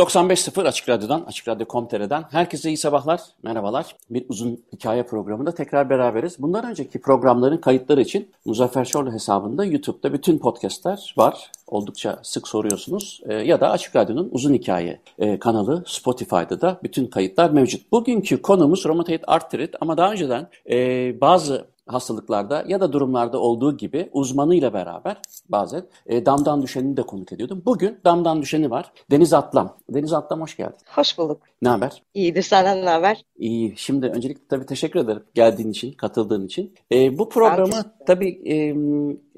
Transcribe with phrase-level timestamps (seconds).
[0.00, 3.96] ...95.0 Açık Radyo'dan, Açık Radyo.com.tr'den herkese iyi sabahlar, merhabalar.
[4.10, 6.36] Bir uzun hikaye programında tekrar beraberiz.
[6.38, 11.50] Bundan önceki programların kayıtları için Muzaffer Şorlu hesabında YouTube'da bütün podcastler var.
[11.66, 13.20] Oldukça sık soruyorsunuz.
[13.28, 17.92] E, ya da Açık Radyo'nun uzun hikaye e, kanalı Spotify'da da bütün kayıtlar mevcut.
[17.92, 20.76] Bugünkü konumuz romatoid artrit ama daha önceden e,
[21.20, 25.16] bazı hastalıklarda ya da durumlarda olduğu gibi uzmanıyla beraber
[25.48, 27.62] bazen e, damdan düşeni de konuk ediyordum.
[27.66, 28.92] Bugün damdan düşeni var.
[29.10, 29.76] Deniz Atlam.
[29.90, 30.76] Deniz Atlam hoş geldin.
[30.86, 31.42] Hoş bulduk.
[31.62, 32.02] Ne haber?
[32.14, 33.24] İyidir senden ne haber?
[33.38, 33.74] İyi.
[33.76, 36.74] Şimdi öncelikle tabii teşekkür ederim geldiğin için, katıldığın için.
[36.92, 38.74] E, bu programı tabii e,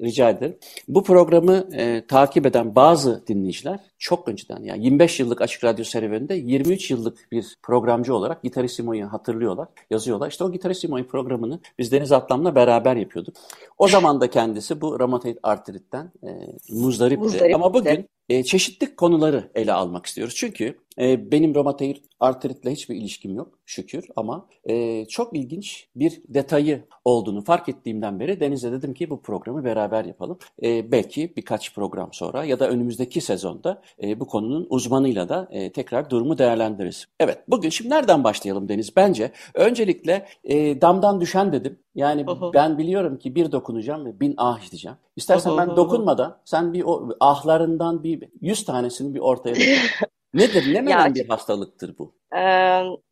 [0.05, 0.57] rica ederim.
[0.87, 6.35] Bu programı e, takip eden bazı dinleyiciler çok önceden yani 25 yıllık Açık Radyo serüveninde
[6.35, 10.29] 23 yıllık bir programcı olarak Gitarissimo'yu hatırlıyorlar, yazıyorlar.
[10.29, 13.35] İşte o Gitarissimo'yu programını biz Deniz Atlam'la beraber yapıyorduk.
[13.77, 16.29] O zaman da kendisi bu romatoid artritten e,
[16.69, 17.23] muzdaripti.
[17.23, 20.35] Muzdarip Ama bugün e, çeşitli konuları ele almak istiyoruz.
[20.37, 26.85] Çünkü e, benim romatoid artritle hiçbir ilişkim yok şükür ama e, çok ilginç bir detayı
[27.05, 30.37] olduğunu fark ettiğimden beri Deniz'e dedim ki bu programı beraber yapalım.
[30.63, 35.71] E, belki birkaç program sonra ya da önümüzdeki sezonda e, bu konunun uzmanıyla da e,
[35.71, 37.05] tekrar durumu değerlendiririz.
[37.19, 38.95] Evet bugün şimdi nereden başlayalım Deniz?
[38.95, 41.79] Bence öncelikle e, damdan düşen dedim.
[41.95, 42.53] Yani hı.
[42.53, 44.97] ben biliyorum ki bir dokunacağım ve bin ah diyeceğim.
[45.15, 49.55] İstersen hı ben dokunmadan sen bir o ahlarından bir yüz tanesini bir ortaya.
[50.33, 50.73] Nedir?
[50.73, 50.85] Ne
[51.15, 52.15] bir hastalıktır bu?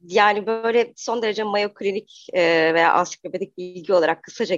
[0.02, 4.58] Yani böyle son derece Mayo Klinik e, veya ansiklopedik bilgi olarak kısaca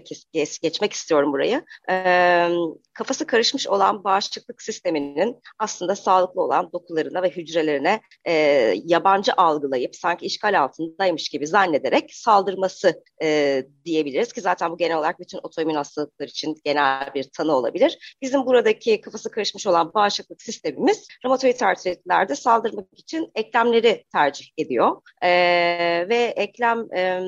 [0.62, 1.66] geçmek istiyorum burayı.
[2.94, 8.02] Kafası karışmış olan bağışıklık sisteminin aslında sağlıklı olan dokularına ve hücrelerine
[8.85, 13.03] yabancı algılayıp sanki işgal altındaymış gibi zannederek saldırması
[13.85, 18.18] diyebiliriz ki zaten bu genel olarak bütün otoimmün hastalıklar için genel bir tanı olabilir.
[18.22, 25.02] Bizim buradaki kafası karışmış olan bağışıklık sistemimiz romatoid artritlerde saldırmak için eklemleri tercih ediyor.
[25.24, 27.22] Ee, ve eklem e,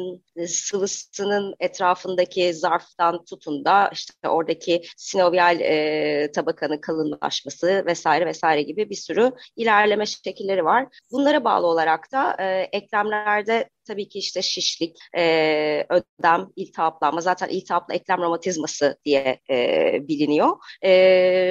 [0.48, 8.96] sıvısının etrafındaki zarftan tutun da işte oradaki sinovial e, tabakanın kalınlaşması vesaire vesaire gibi bir
[8.96, 10.88] sürü ilerleme şekilleri var.
[11.12, 17.94] Bunlara bağlı olarak da e, eklemlerde tabii ki işte şişlik, e, ödem, iltihaplanma zaten iltihaplı
[17.94, 20.58] eklem romatizması diye e, biliniyor.
[20.82, 20.92] E,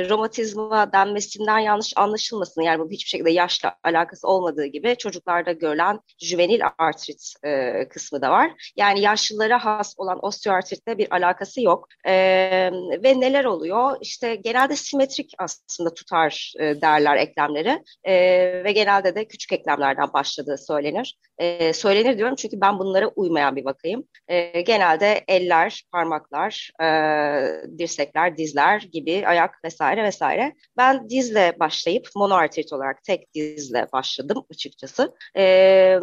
[0.09, 2.63] romatizma denmesinden yanlış anlaşılmasın.
[2.63, 8.31] Yani bu hiçbir şekilde yaşla alakası olmadığı gibi çocuklarda görülen juvenil artrit e, kısmı da
[8.31, 8.51] var.
[8.77, 11.89] Yani yaşlılara has olan osteoartritle bir alakası yok.
[12.07, 12.13] E,
[13.05, 13.97] ve neler oluyor?
[14.01, 18.15] İşte genelde simetrik aslında tutar e, derler eklemleri e,
[18.65, 21.19] ve genelde de küçük eklemlerden başladığı söylenir.
[21.39, 24.09] E, söylenir diyorum çünkü ben bunlara uymayan bir vakayım.
[24.29, 30.55] E, genelde eller, parmaklar, e, dirsekler, dizler gibi ayak vesaire vesaire.
[30.77, 35.15] Ben dizle başlayıp monoartrit olarak tek dizle başladım açıkçası.
[35.37, 36.01] E,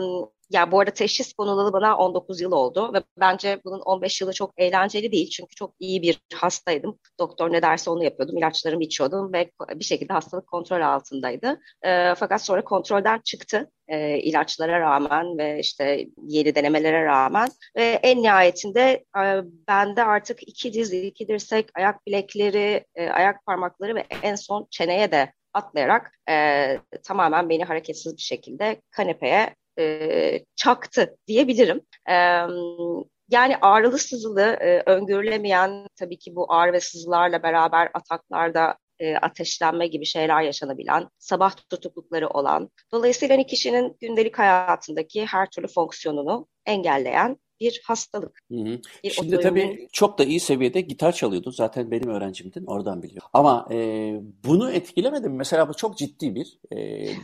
[0.51, 4.53] ya bu arada teşhis konulalı bana 19 yıl oldu ve bence bunun 15 yılı çok
[4.57, 5.29] eğlenceli değil.
[5.29, 6.99] Çünkü çok iyi bir hastaydım.
[7.19, 8.37] Doktor ne derse onu yapıyordum.
[8.37, 11.59] ilaçlarımı içiyordum ve bir şekilde hastalık kontrol altındaydı.
[11.81, 18.21] E, fakat sonra kontrolden çıktı e, ilaçlara rağmen ve işte yeni denemelere rağmen ve en
[18.23, 24.35] nihayetinde e, bende artık iki diz, iki dirsek, ayak bilekleri, e, ayak parmakları ve en
[24.35, 31.81] son çeneye de atlayarak e, tamamen beni hareketsiz bir şekilde kanepeye e, çaktı diyebilirim.
[32.09, 32.15] E,
[33.29, 39.87] yani ağrılı sızılı, e, öngörülemeyen tabii ki bu ağrı ve sızılarla beraber ataklarda e, ateşlenme
[39.87, 47.37] gibi şeyler yaşanabilen, sabah tutuklukları olan, dolayısıyla hani kişinin gündelik hayatındaki her türlü fonksiyonunu engelleyen
[47.61, 48.41] bir hastalık.
[48.51, 48.79] Hı hı.
[49.03, 51.51] Bir Şimdi tabii çok da iyi seviyede gitar çalıyordun.
[51.51, 52.65] Zaten benim öğrencimdin.
[52.65, 53.29] Oradan biliyorum.
[53.33, 53.75] Ama e,
[54.45, 55.37] bunu etkilemedi mi?
[55.37, 56.79] Mesela bu çok ciddi bir e,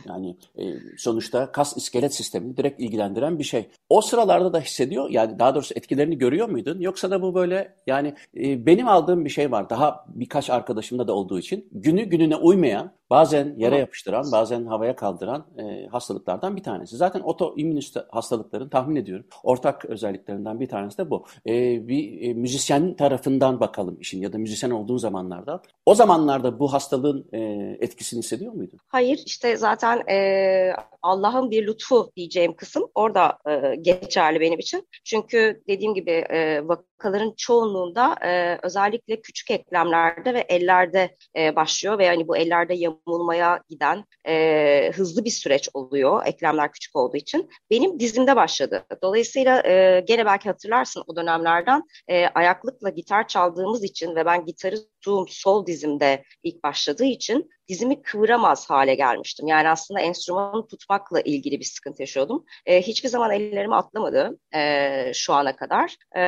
[0.08, 0.64] yani e,
[0.96, 3.68] sonuçta kas iskelet sistemini direkt ilgilendiren bir şey.
[3.88, 6.80] O sıralarda da hissediyor yani daha doğrusu etkilerini görüyor muydun?
[6.80, 9.70] Yoksa da bu böyle yani e, benim aldığım bir şey var.
[9.70, 15.46] Daha birkaç arkadaşımda da olduğu için günü gününe uymayan bazen yere yapıştıran, bazen havaya kaldıran
[15.58, 16.96] e, hastalıklardan bir tanesi.
[16.96, 21.24] Zaten otoimmün hastalıkların tahmin ediyorum ortak özelliklerinden bir tanesi de bu.
[21.46, 21.52] E,
[21.88, 25.62] bir e, müzisyen tarafından bakalım işin ya da müzisyen olduğun zamanlarda.
[25.86, 27.38] O zamanlarda bu hastalığın e,
[27.80, 28.78] etkisini hissediyor muydun?
[28.88, 30.72] Hayır işte zaten e,
[31.02, 34.88] Allah'ın bir lütfu diyeceğim kısım orada e, geçerli benim için.
[35.04, 42.04] Çünkü dediğim gibi e, vakaların çoğunluğunda e, özellikle küçük eklemlerde ve ellerde e, başlıyor ve
[42.04, 47.50] yani bu ellerde yamulmaya giden e, hızlı bir süreç oluyor eklemler küçük olduğu için.
[47.70, 48.84] Benim dizimde başladı.
[49.02, 54.76] Dolayısıyla e, gene belki hatırlarsın o dönemlerden e, ayaklıkla gitar çaldığımız için ve ben gitarı
[54.98, 59.46] tuttuğum sol dizimde ilk başladığı için dizimi kıvıramaz hale gelmiştim.
[59.46, 62.44] Yani aslında enstrümanı tutmakla ilgili bir sıkıntı yaşıyordum.
[62.66, 65.96] E, hiçbir zaman ellerimi atlamadı e, şu ana kadar.
[66.16, 66.20] E,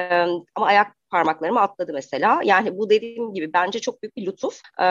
[0.55, 2.41] ama ayak parmaklarımı atladı mesela.
[2.45, 4.61] Yani bu dediğim gibi bence çok büyük bir lütuf.
[4.83, 4.87] E,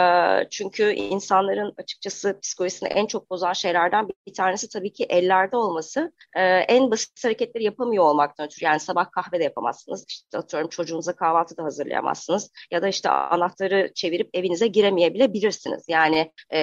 [0.50, 6.12] çünkü insanların açıkçası psikolojisini en çok bozan şeylerden bir tanesi tabii ki ellerde olması.
[6.36, 8.66] E, en basit hareketleri yapamıyor olmaktan ötürü.
[8.66, 10.06] Yani sabah kahve de yapamazsınız.
[10.10, 12.52] İşte atıyorum çocuğunuza kahvaltı da hazırlayamazsınız.
[12.72, 15.86] Ya da işte anahtarı çevirip evinize giremeyebilirsiniz.
[15.88, 16.60] Yani e,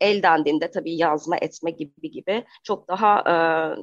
[0.00, 3.34] el dendiğinde tabii yazma etme gibi gibi çok daha e,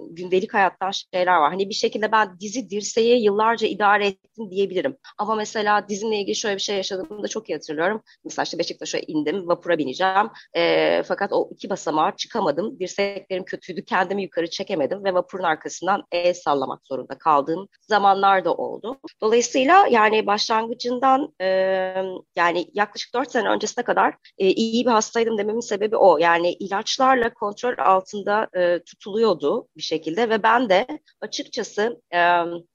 [0.09, 1.51] gündelik hayattan şeyler var.
[1.51, 4.97] Hani bir şekilde ben dizi dirseği yıllarca idare ettim diyebilirim.
[5.18, 8.01] Ama mesela dizimle ilgili şöyle bir şey yaşadığımı da çok iyi hatırlıyorum.
[8.25, 10.30] Mesela işte Beşiktaş'a indim, vapura bineceğim.
[10.53, 12.80] E, fakat o iki basamağa çıkamadım.
[12.80, 19.00] Dirseklerim kötüydü, kendimi yukarı çekemedim ve vapurun arkasından el sallamak zorunda kaldığım zamanlar da oldu.
[19.21, 21.45] Dolayısıyla yani başlangıcından e,
[22.36, 26.18] yani yaklaşık dört sene öncesine kadar e, iyi bir hastaydım dememin sebebi o.
[26.18, 30.88] Yani ilaçlarla kontrol altında e, tutuluyordu bir şekilde ve ben de
[31.21, 32.19] açıkçası e,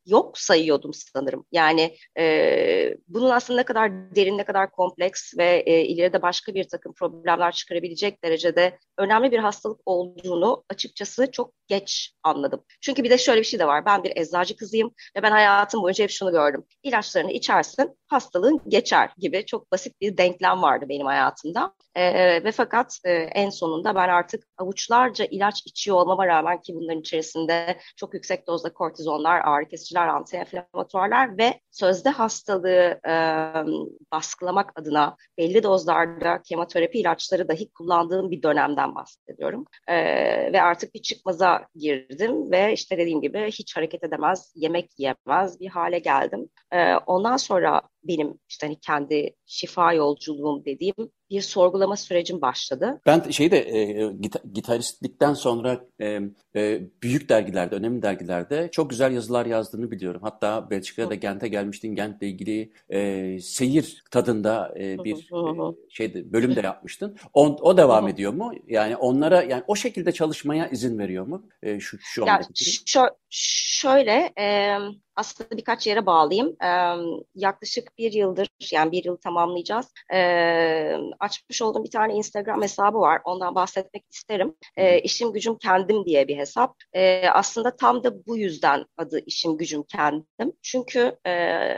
[0.07, 1.45] yok sayıyordum sanırım.
[1.53, 6.69] Yani e, bunun aslında ne kadar derin, ne kadar kompleks ve e, ileride başka bir
[6.69, 12.65] takım problemler çıkarabilecek derecede önemli bir hastalık olduğunu açıkçası çok geç anladım.
[12.81, 13.87] Çünkü bir de şöyle bir şey de var.
[13.87, 16.65] Ben bir eczacı kızıyım ve ben hayatım boyunca hep şunu gördüm.
[16.83, 21.73] İlaçlarını içersin, hastalığın geçer gibi çok basit bir denklem vardı benim hayatımda.
[21.95, 27.01] E, ve fakat e, en sonunda ben artık avuçlarca ilaç içiyor olmama rağmen ki bunların
[27.01, 33.13] içerisinde çok yüksek dozda kortizonlar, ağrı kesiciler, antiinflamatuarlar ve sözde hastalığı e,
[34.13, 39.65] baskılamak adına belli dozlarda kemoterapi ilaçları dahi kullandığım bir dönemden bahsediyorum.
[39.89, 39.97] E,
[40.53, 45.69] ve artık bir çıkmaza girdim ve işte dediğim gibi hiç hareket edemez, yemek yiyemez bir
[45.69, 46.49] hale geldim.
[46.73, 50.95] E, ondan sonra benim işte hani kendi şifa yolculuğum dediğim
[51.31, 53.01] bir sorgulama sürecim başladı.
[53.07, 56.21] Ben şeyde e, gita, gitaristlikten sonra e,
[56.57, 60.21] e, büyük dergilerde, önemli dergilerde çok güzel yazılar yazdığını biliyorum.
[60.25, 61.95] Hatta Belçika'da Gent'e gelmiştin.
[61.95, 67.17] Gent'le ilgili e, seyir tadında e, bir e, şeyde bölüm de yapmıştın.
[67.35, 68.53] O, o devam ediyor mu?
[68.67, 71.49] Yani onlara yani o şekilde çalışmaya izin veriyor mu?
[71.63, 73.01] E, şu şu ya, şö
[73.31, 74.77] şöyle e,
[75.17, 76.57] aslında birkaç yere bağlayayım.
[76.63, 76.69] E,
[77.35, 79.93] yaklaşık bir yıldır, yani bir yıl tamamlayacağız.
[80.15, 80.19] E,
[81.21, 83.21] açmış olduğum bir tane Instagram hesabı var.
[83.25, 84.55] Ondan bahsetmek isterim.
[84.77, 86.75] E, işim gücüm kendim diye bir hesap.
[86.93, 90.53] E, aslında tam da bu yüzden adı işim gücüm kendim.
[90.63, 91.33] Çünkü e,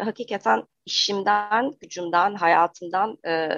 [0.04, 3.48] hakikaten işimden, gücümden, hayatımdan e,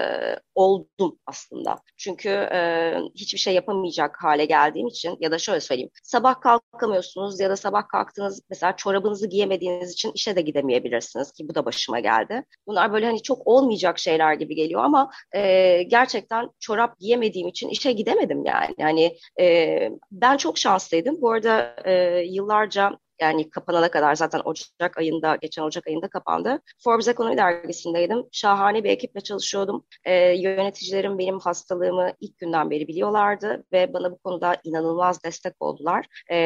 [0.55, 1.79] oldum aslında.
[1.97, 5.91] Çünkü e, hiçbir şey yapamayacak hale geldiğim için ya da şöyle söyleyeyim.
[6.03, 11.55] Sabah kalkamıyorsunuz ya da sabah kalktınız mesela çorabınızı giyemediğiniz için işe de gidemeyebilirsiniz ki bu
[11.55, 12.45] da başıma geldi.
[12.67, 17.93] Bunlar böyle hani çok olmayacak şeyler gibi geliyor ama e, gerçekten çorap giyemediğim için işe
[17.93, 18.75] gidemedim yani.
[18.79, 21.21] Yani e, ben çok şanslıydım.
[21.23, 26.63] Bu arada e, yıllarca yani kapanana kadar zaten Ocak ayında, geçen Ocak ayında kapandı.
[26.85, 28.27] Forbes Ekonomi dergisindeydim.
[28.33, 29.85] Şahane bir ekiple çalışıyordum.
[30.05, 36.07] E, yöneticilerim benim hastalığımı ilk günden beri biliyorlardı ve bana bu konuda inanılmaz destek oldular.
[36.31, 36.39] E,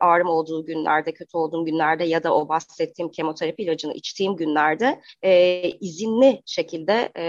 [0.00, 5.60] ağrım olduğu günlerde, kötü olduğum günlerde ya da o bahsettiğim kemoterapi ilacını içtiğim günlerde e,
[5.70, 7.24] izinli şekilde e,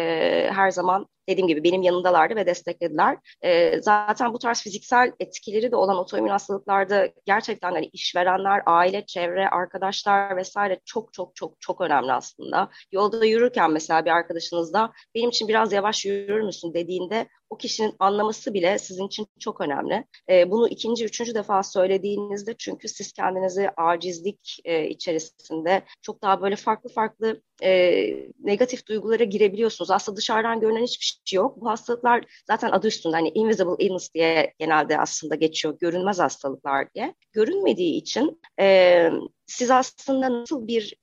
[0.51, 3.17] her zaman dediğim gibi benim yanındalardı ve desteklediler.
[3.41, 9.49] E, zaten bu tarz fiziksel etkileri de olan otoimmün hastalıklarda gerçekten hani işverenler, aile, çevre,
[9.49, 12.69] arkadaşlar vesaire çok çok çok çok önemli aslında.
[12.91, 18.53] Yolda yürürken mesela bir arkadaşınızda benim için biraz yavaş yürür müsün dediğinde o kişinin anlaması
[18.53, 20.05] bile sizin için çok önemli.
[20.29, 26.55] E, bunu ikinci, üçüncü defa söylediğinizde çünkü siz kendinizi acizlik e, içerisinde çok daha böyle
[26.55, 28.01] farklı farklı e,
[28.43, 29.91] negatif duygulara girebiliyorsunuz.
[29.91, 31.61] Aslında dışarıdan görünen hiçbir şey yok.
[31.61, 35.77] Bu hastalıklar zaten adı üstünde hani invisible illness diye genelde aslında geçiyor.
[35.79, 37.13] Görünmez hastalıklar diye.
[37.33, 39.09] Görünmediği için e,
[39.47, 40.93] siz aslında nasıl bir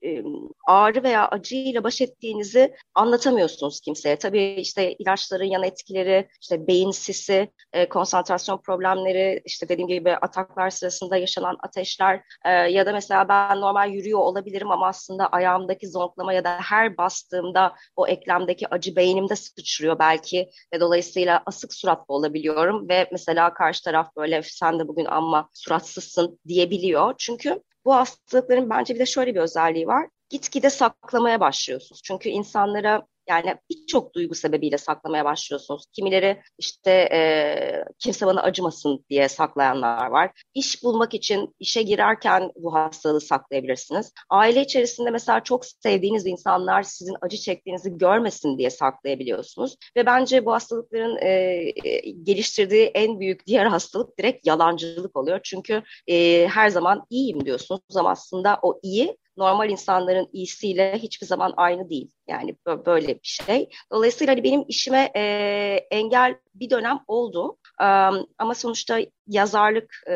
[0.66, 4.16] ağrı veya acıyla baş ettiğinizi anlatamıyorsunuz kimseye.
[4.16, 7.50] Tabii işte ilaçların yan etkileri, işte beyin sisi,
[7.90, 12.20] konsantrasyon problemleri, işte dediğim gibi ataklar sırasında yaşanan ateşler
[12.68, 17.74] ya da mesela ben normal yürüyor olabilirim ama aslında ayağımdaki zonklama ya da her bastığımda
[17.96, 24.16] o eklemdeki acı beynimde sıçrıyor belki ve dolayısıyla asık suratlı olabiliyorum ve mesela karşı taraf
[24.16, 27.14] böyle sen de bugün ama suratsızsın diyebiliyor.
[27.18, 30.08] Çünkü bu hastalıkların bence bir de şöyle bir özelliği var.
[30.30, 32.02] Gitgide saklamaya başlıyorsunuz.
[32.04, 35.86] Çünkü insanlara yani birçok duygu sebebiyle saklamaya başlıyorsunuz.
[35.92, 37.20] Kimileri işte e,
[37.98, 40.30] kimse bana acımasın diye saklayanlar var.
[40.54, 44.12] İş bulmak için işe girerken bu hastalığı saklayabilirsiniz.
[44.30, 49.76] Aile içerisinde mesela çok sevdiğiniz insanlar sizin acı çektiğinizi görmesin diye saklayabiliyorsunuz.
[49.96, 51.70] Ve bence bu hastalıkların e,
[52.22, 55.40] geliştirdiği en büyük diğer hastalık direkt yalancılık oluyor.
[55.44, 61.54] Çünkü e, her zaman iyiyim diyorsunuz ama aslında o iyi normal insanların iyisiyle hiçbir zaman
[61.56, 62.10] aynı değil.
[62.28, 63.68] Yani böyle bir şey.
[63.92, 65.20] Dolayısıyla hani benim işime e,
[65.90, 67.56] engel bir dönem oldu.
[67.80, 67.84] E,
[68.38, 70.14] ama sonuçta yazarlık e,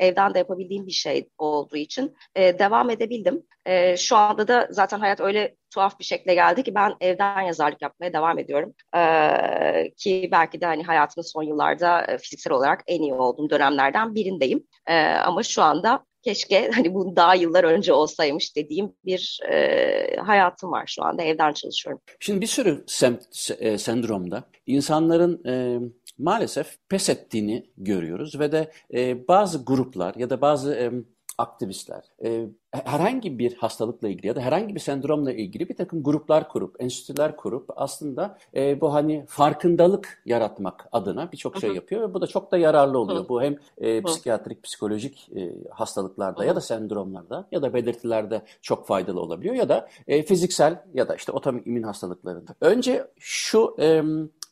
[0.00, 3.42] evden de yapabildiğim bir şey olduğu için e, devam edebildim.
[3.66, 7.82] E, şu anda da zaten hayat öyle tuhaf bir şekilde geldi ki ben evden yazarlık
[7.82, 8.74] yapmaya devam ediyorum.
[8.96, 14.66] E, ki belki de hani hayatımın son yıllarda fiziksel olarak en iyi olduğum dönemlerden birindeyim.
[14.86, 20.70] E, ama şu anda keşke hani bu daha yıllar önce olsaymış dediğim bir e, hayatım
[20.70, 21.22] var şu anda.
[21.22, 22.02] Evden çalışıyorum.
[22.20, 23.18] Şimdi bir sürü sem
[23.58, 25.80] e, sendromda insanların e,
[26.18, 30.90] maalesef pes ettiğini görüyoruz ve de e, bazı gruplar ya da bazı e,
[31.40, 36.48] aktivistler e, herhangi bir hastalıkla ilgili ya da herhangi bir sendromla ilgili bir takım gruplar
[36.48, 42.20] kurup, enstitüler kurup aslında e, bu hani farkındalık yaratmak adına birçok şey yapıyor ve bu
[42.20, 43.24] da çok da yararlı oluyor.
[43.24, 43.28] Hı.
[43.28, 46.46] Bu hem e, psikiyatrik, psikolojik e, hastalıklarda Hı.
[46.46, 51.14] ya da sendromlarda ya da belirtilerde çok faydalı olabiliyor ya da e, fiziksel ya da
[51.14, 52.54] işte otoimmün hastalıklarında.
[52.60, 54.02] Önce şu e,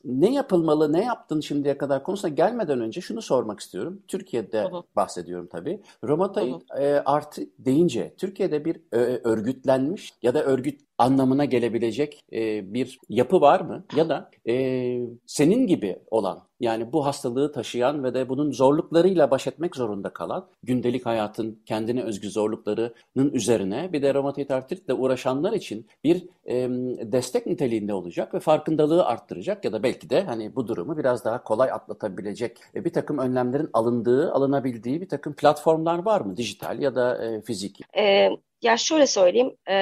[0.04, 4.02] ne yapılmalı, ne yaptın şimdiye kadar konusuna gelmeden önce şunu sormak istiyorum.
[4.08, 4.82] Türkiye'de hı hı.
[4.96, 5.82] bahsediyorum tabii.
[6.04, 12.98] Romatoid e, artı deyince Türkiye'de bir e, örgütlenmiş ya da örgüt anlamına gelebilecek e, bir
[13.08, 13.84] yapı var mı?
[13.96, 19.46] Ya da e, senin gibi olan yani bu hastalığı taşıyan ve de bunun zorluklarıyla baş
[19.46, 25.86] etmek zorunda kalan gündelik hayatın kendine özgü zorluklarının üzerine bir de romatoid artritle uğraşanlar için
[26.04, 26.68] bir e,
[27.12, 31.42] destek niteliğinde olacak ve farkındalığı arttıracak ya da belki de hani bu durumu biraz daha
[31.42, 36.36] kolay atlatabilecek e, bir takım önlemlerin alındığı, alınabildiği bir takım platformlar var mı?
[36.36, 37.84] Dijital ya da e, fiziki.
[37.98, 38.28] E,
[38.62, 39.74] ya şöyle söyleyeyim, e,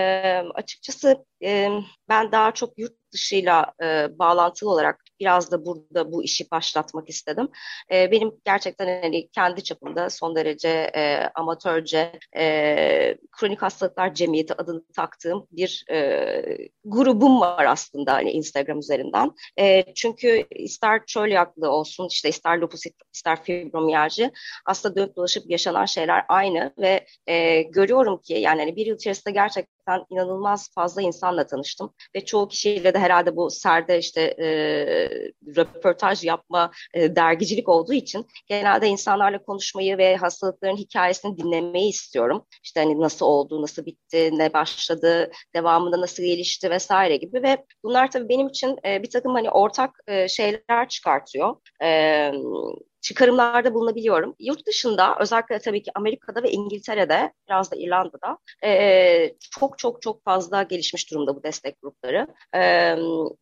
[0.54, 1.70] açıkçası e,
[2.08, 7.48] ben daha çok yurt dışıyla e, bağlantılı olarak biraz da burada bu işi başlatmak istedim.
[7.92, 14.84] E, benim gerçekten hani kendi çapımda son derece e, amatörce e, kronik hastalıklar cemiyeti adını
[14.96, 19.30] taktığım bir e, grubum var aslında hani Instagram üzerinden.
[19.58, 22.82] E, çünkü ister çölyaklı olsun işte ister lupus
[23.14, 24.30] ister fibromiyalji
[24.66, 29.34] aslında dönüp dolaşıp yaşanan şeyler aynı ve e, görüyorum ki yani hani bir yıl içerisinde
[29.34, 29.75] gerçekten
[30.10, 34.46] inanılmaz fazla insanla tanıştım ve çoğu kişiyle de herhalde bu serde işte e,
[35.56, 42.46] röportaj yapma e, dergicilik olduğu için genelde insanlarla konuşmayı ve hastalıkların hikayesini dinlemeyi istiyorum.
[42.62, 48.10] İşte hani nasıl oldu, nasıl bitti, ne başladı, devamında nasıl gelişti vesaire gibi ve bunlar
[48.10, 51.56] tabii benim için e, bir takım hani ortak e, şeyler çıkartıyor.
[51.82, 52.32] E,
[53.06, 54.34] çıkarımlarda bulunabiliyorum.
[54.38, 60.24] Yurt dışında özellikle tabii ki Amerika'da ve İngiltere'de biraz da İrlanda'da e, çok çok çok
[60.24, 62.26] fazla gelişmiş durumda bu destek grupları.
[62.54, 62.60] E,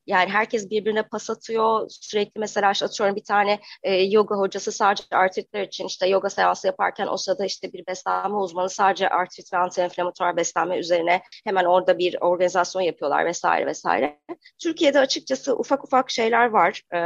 [0.06, 1.86] yani herkes birbirine pas atıyor.
[1.90, 6.66] Sürekli mesela işte atıyorum bir tane e, yoga hocası sadece artritler için işte yoga seansı
[6.66, 11.98] yaparken o sırada işte bir beslenme uzmanı sadece artrit ve antiinflamatuar beslenme üzerine hemen orada
[11.98, 14.20] bir organizasyon yapıyorlar vesaire vesaire.
[14.62, 16.82] Türkiye'de açıkçası ufak ufak şeyler var.
[16.94, 16.98] E,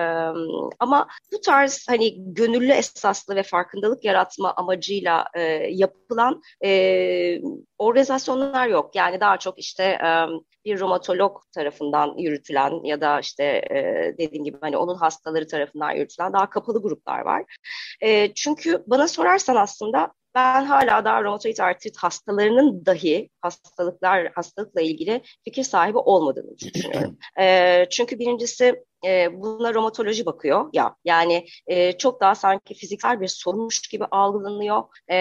[0.78, 2.14] ama bu tarz hani
[2.52, 7.40] gönüllü esaslı ve farkındalık yaratma amacıyla e, yapılan e,
[7.78, 8.94] organizasyonlar yok.
[8.94, 10.10] Yani daha çok işte e,
[10.64, 16.32] bir romatolog tarafından yürütülen ya da işte e, dediğim gibi hani onun hastaları tarafından yürütülen
[16.32, 17.44] daha kapalı gruplar var.
[18.00, 25.22] E, çünkü bana sorarsan aslında ben hala daha romatoid artrit hastalarının dahi hastalıklar hastalıkla ilgili
[25.44, 27.18] fikir sahibi olmadığını düşünüyorum.
[27.40, 30.94] e, çünkü birincisi e, buna romatoloji bakıyor ya.
[31.04, 35.18] Yani e, çok daha sanki fiziksel bir sorunmuş gibi algılanıyor e,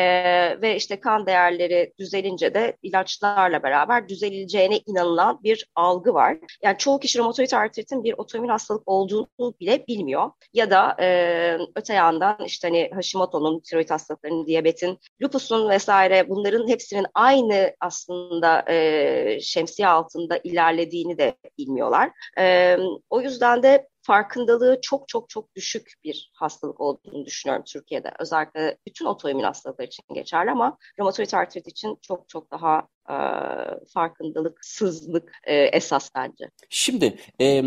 [0.62, 6.38] ve işte kan değerleri düzelince de ilaçlarla beraber düzeleceğine inanılan bir algı var.
[6.63, 10.31] Yani çoğu kişi romatoid artritin bir otoimmün hastalık olduğunu bile bilmiyor.
[10.53, 17.05] Ya da e, öte yandan işte hani Hashimoto'nun, tiroid hastalıklarının, diyabetin, lupusun vesaire bunların hepsinin
[17.13, 22.12] aynı aslında e, şemsiye altında ilerlediğini de bilmiyorlar.
[22.39, 22.77] E,
[23.10, 23.67] o yüzden de
[24.02, 28.12] farkındalığı çok çok çok düşük bir hastalık olduğunu düşünüyorum Türkiye'de.
[28.20, 33.16] Özellikle bütün otoimmün hastalıklar için geçerli ama romatoid artrit için çok çok daha e,
[33.94, 36.50] farkındalıksızlık e, esas bence.
[36.70, 37.64] Şimdi e,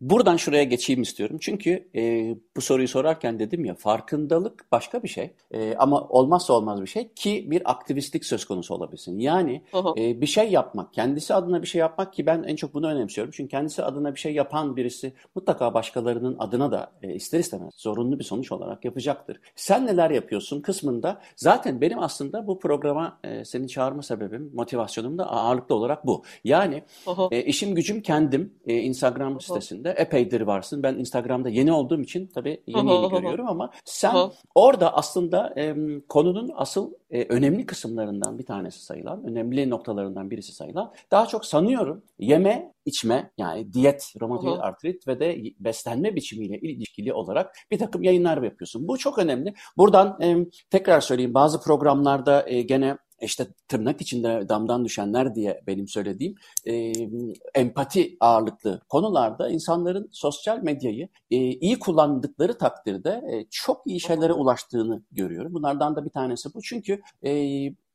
[0.00, 1.36] Buradan şuraya geçeyim istiyorum.
[1.40, 6.82] Çünkü e, bu soruyu sorarken dedim ya farkındalık başka bir şey e, ama olmazsa olmaz
[6.82, 9.18] bir şey ki bir aktivistlik söz konusu olabilsin.
[9.18, 9.62] Yani
[9.98, 13.32] e, bir şey yapmak, kendisi adına bir şey yapmak ki ben en çok bunu önemsiyorum.
[13.36, 18.18] Çünkü kendisi adına bir şey yapan birisi mutlaka başkalarının adına da e, ister istemez zorunlu
[18.18, 19.40] bir sonuç olarak yapacaktır.
[19.56, 25.30] Sen neler yapıyorsun kısmında zaten benim aslında bu programa e, seni çağırma sebebim, motivasyonum da
[25.30, 26.22] ağırlıklı olarak bu.
[26.44, 26.82] Yani
[27.30, 30.82] e, işim gücüm kendim e, Instagram sitesinde de epeydir varsın.
[30.82, 34.14] Ben Instagram'da yeni olduğum için tabii yeni yeni görüyorum ama sen
[34.54, 35.74] orada aslında e,
[36.08, 42.02] konunun asıl e, önemli kısımlarından bir tanesi sayılan, önemli noktalarından birisi sayılan daha çok sanıyorum
[42.18, 48.42] yeme, içme yani diyet, romatoid artrit ve de beslenme biçimiyle ilişkili olarak bir takım yayınlar
[48.42, 48.88] yapıyorsun.
[48.88, 49.54] Bu çok önemli.
[49.76, 50.36] Buradan e,
[50.70, 56.34] tekrar söyleyeyim bazı programlarda e, gene işte tırnak içinde damdan düşenler diye benim söylediğim
[56.66, 56.92] e,
[57.54, 65.02] empati ağırlıklı konularda insanların sosyal medyayı e, iyi kullandıkları takdirde e, çok iyi şeylere ulaştığını
[65.12, 65.54] görüyorum.
[65.54, 66.62] Bunlardan da bir tanesi bu.
[66.62, 67.30] Çünkü e,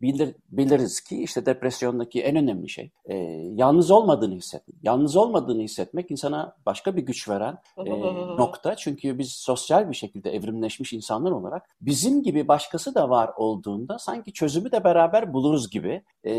[0.02, 3.16] bilir, biliriz ki işte depresyondaki en önemli şey e,
[3.56, 4.78] yalnız olmadığını hissetmek.
[4.84, 7.90] Yalnız olmadığını hissetmek insana başka bir güç veren e,
[8.38, 8.76] nokta.
[8.76, 14.34] Çünkü biz sosyal bir şekilde evrimleşmiş insanlar olarak bizim gibi başkası da var olduğunda sanki
[14.34, 16.32] çözümü de beraber buluruz gibi e,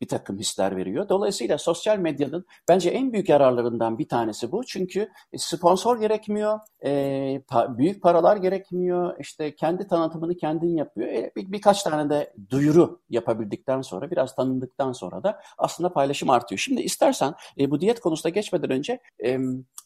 [0.00, 1.08] bir takım hisler veriyor.
[1.08, 4.64] Dolayısıyla sosyal medyanın bence en büyük yararlarından bir tanesi bu.
[4.64, 11.08] Çünkü sponsor gerekmiyor, e, pa büyük paralar gerekmiyor, işte kendi tanıtımını kendin yapıyor.
[11.08, 16.58] E, bir, birkaç tane de duyuru yapabildikten sonra, biraz tanındıktan sonra da aslında paylaşım artıyor.
[16.58, 19.38] Şimdi istersen e, bu diyet konusuna geçmeden önce e,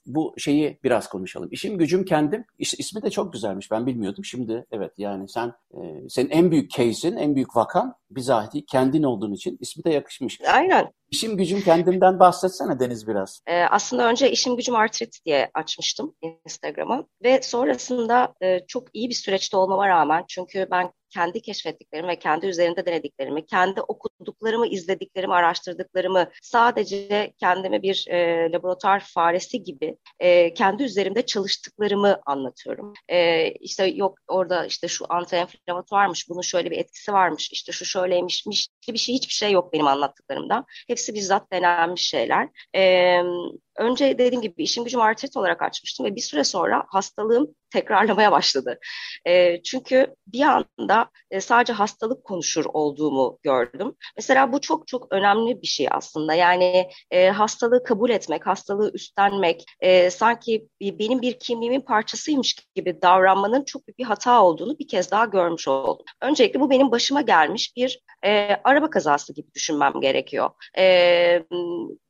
[0.06, 1.48] bu şeyi biraz konuşalım.
[1.52, 2.44] İşim gücüm kendim.
[2.58, 3.70] İs, ismi de çok güzelmiş.
[3.70, 4.24] Ben bilmiyordum.
[4.24, 9.32] Şimdi evet yani sen e, senin en büyük case'in, en büyük vakan bizatihi kendin olduğun
[9.32, 10.40] için ismi de yakışmış.
[10.40, 10.92] Aynen.
[11.10, 13.40] İşim gücüm kendimden bahsetsene Deniz biraz.
[13.46, 16.14] Ee, aslında önce işim gücüm artrit diye açmıştım
[16.46, 22.18] Instagram'ı ve sonrasında e, çok iyi bir süreçte olmama rağmen çünkü ben kendi keşfettiklerimi ve
[22.18, 23.80] kendi üzerinde denediklerimi, kendi
[24.14, 32.92] okuduklarımı, izlediklerimi, araştırdıklarımı sadece kendimi bir e, laboratuvar faresi gibi e, kendi üzerimde çalıştıklarımı anlatıyorum.
[33.08, 38.68] E, işte yok orada işte şu anti-enflamatuarmış, bunun şöyle bir etkisi varmış, işte şu şöyleymişmiş
[38.88, 40.64] bir şey hiçbir şey yok benim anlattıklarımda.
[40.88, 42.48] Hepsi bizzat denenmiş şeyler.
[42.76, 43.20] E,
[43.76, 48.78] önce dediğim gibi işim gücüm artrit olarak açmıştım ve bir süre sonra hastalığım tekrarlamaya başladı.
[49.26, 53.96] E, çünkü bir anda e, sadece hastalık konuşur olduğumu gördüm.
[54.16, 56.34] Mesela bu çok çok önemli bir şey aslında.
[56.34, 63.64] Yani e, hastalığı kabul etmek, hastalığı üstlenmek, e, sanki benim bir kimliğimin parçasıymış gibi davranmanın
[63.64, 66.06] çok büyük bir hata olduğunu bir kez daha görmüş oldum.
[66.22, 70.50] Öncelikle bu benim başıma gelmiş bir e, araba kazası gibi düşünmem gerekiyor.
[70.78, 71.42] E,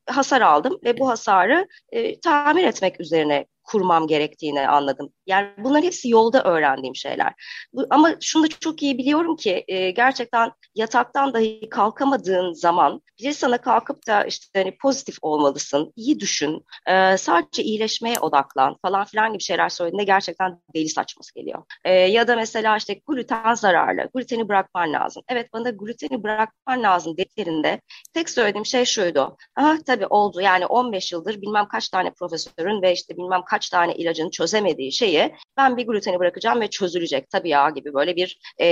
[0.07, 5.13] hasar aldım ve bu hasarı e, tamir etmek üzerine kurmam gerektiğini anladım.
[5.27, 7.33] Yani bunların hepsi yolda öğrendiğim şeyler.
[7.73, 13.35] Bu, ama şunu da çok iyi biliyorum ki e, gerçekten yataktan dahi kalkamadığın zaman biri
[13.35, 19.33] sana kalkıp da işte hani pozitif olmalısın, iyi düşün, e, sadece iyileşmeye odaklan falan filan
[19.33, 21.63] gibi şeyler söylediğinde gerçekten deli saçması geliyor.
[21.85, 25.23] E, ya da mesela işte gluten zararlı, gluteni bırakman lazım.
[25.29, 27.81] Evet bana gluteni bırakman lazım dediklerinde
[28.13, 29.37] tek söylediğim şey şuydu.
[29.57, 33.69] Ah tabii oldu yani 15 yıldır bilmem kaç tane profesörün ve işte bilmem kaç kaç
[33.69, 38.39] tane ilacın çözemediği şeyi ben bir gluteni bırakacağım ve çözülecek tabii ya gibi böyle bir
[38.59, 38.67] e,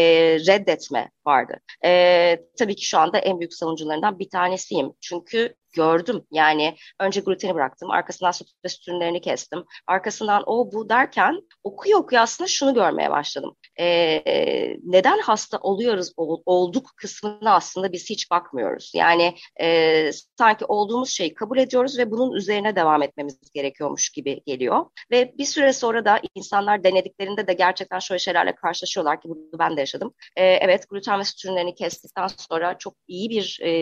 [0.47, 1.61] reddetme vardı.
[1.85, 4.93] E, tabii ki şu anda en büyük savunucularından bir tanesiyim.
[5.01, 6.23] Çünkü gördüm.
[6.31, 9.65] Yani önce gluteni bıraktım, arkasından süt ve süt ürünlerini kestim.
[9.87, 13.57] Arkasından o bu derken okuyor okuyor aslında şunu görmeye başladım.
[13.81, 18.93] Ee, neden hasta oluyoruz, ol, olduk kısmına aslında biz hiç bakmıyoruz.
[18.95, 24.72] Yani e, sanki olduğumuz şeyi kabul ediyoruz ve bunun üzerine devam etmemiz gerekiyormuş gibi geliyor.
[25.11, 29.77] Ve bir süre sonra da insanlar denediklerinde de gerçekten şöyle şeylerle karşılaşıyorlar ki bunu ben
[29.77, 30.15] de yaşadım.
[30.37, 33.73] Ee, evet gluten ve süt ürünlerini kestikten sonra çok iyi bir e,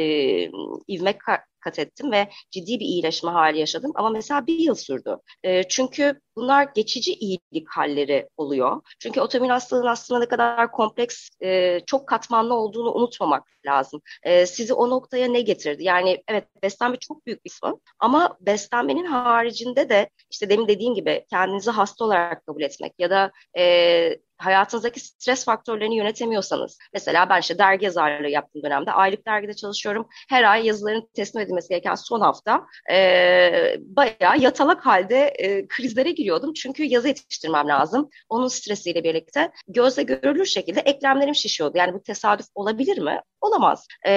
[0.88, 1.18] ivme
[1.60, 3.92] kat ettim ve ciddi bir iyileşme hali yaşadım.
[3.94, 5.16] Ama mesela bir yıl sürdü.
[5.42, 8.80] E, çünkü bunlar geçici iyilik halleri oluyor.
[8.98, 14.00] Çünkü otoimmün hastalığın aslında ne kadar kompleks, e, çok katmanlı olduğunu unutmamak lazım.
[14.22, 15.84] E, sizi o noktaya ne getirdi?
[15.84, 21.24] Yani evet beslenme çok büyük bir kısmı ama beslenmenin haricinde de işte demin dediğim gibi
[21.30, 27.58] kendinizi hasta olarak kabul etmek ya da e, hayatınızdaki stres faktörlerini yönetemiyorsanız, mesela ben işte
[27.58, 30.08] dergi yazarlığı yaptığım dönemde aylık dergide çalışıyorum.
[30.28, 36.52] Her ay yazıların teslim edilmesi gereken son hafta e, bayağı yatalak halde e, krizlere giriyordum.
[36.52, 38.10] Çünkü yazı yetiştirmem lazım.
[38.28, 41.78] Onun stresiyle birlikte gözle görülür şekilde eklemlerim şişiyordu.
[41.78, 43.20] Yani bu tesadüf olabilir mi?
[43.40, 43.86] Olamaz.
[44.06, 44.12] E,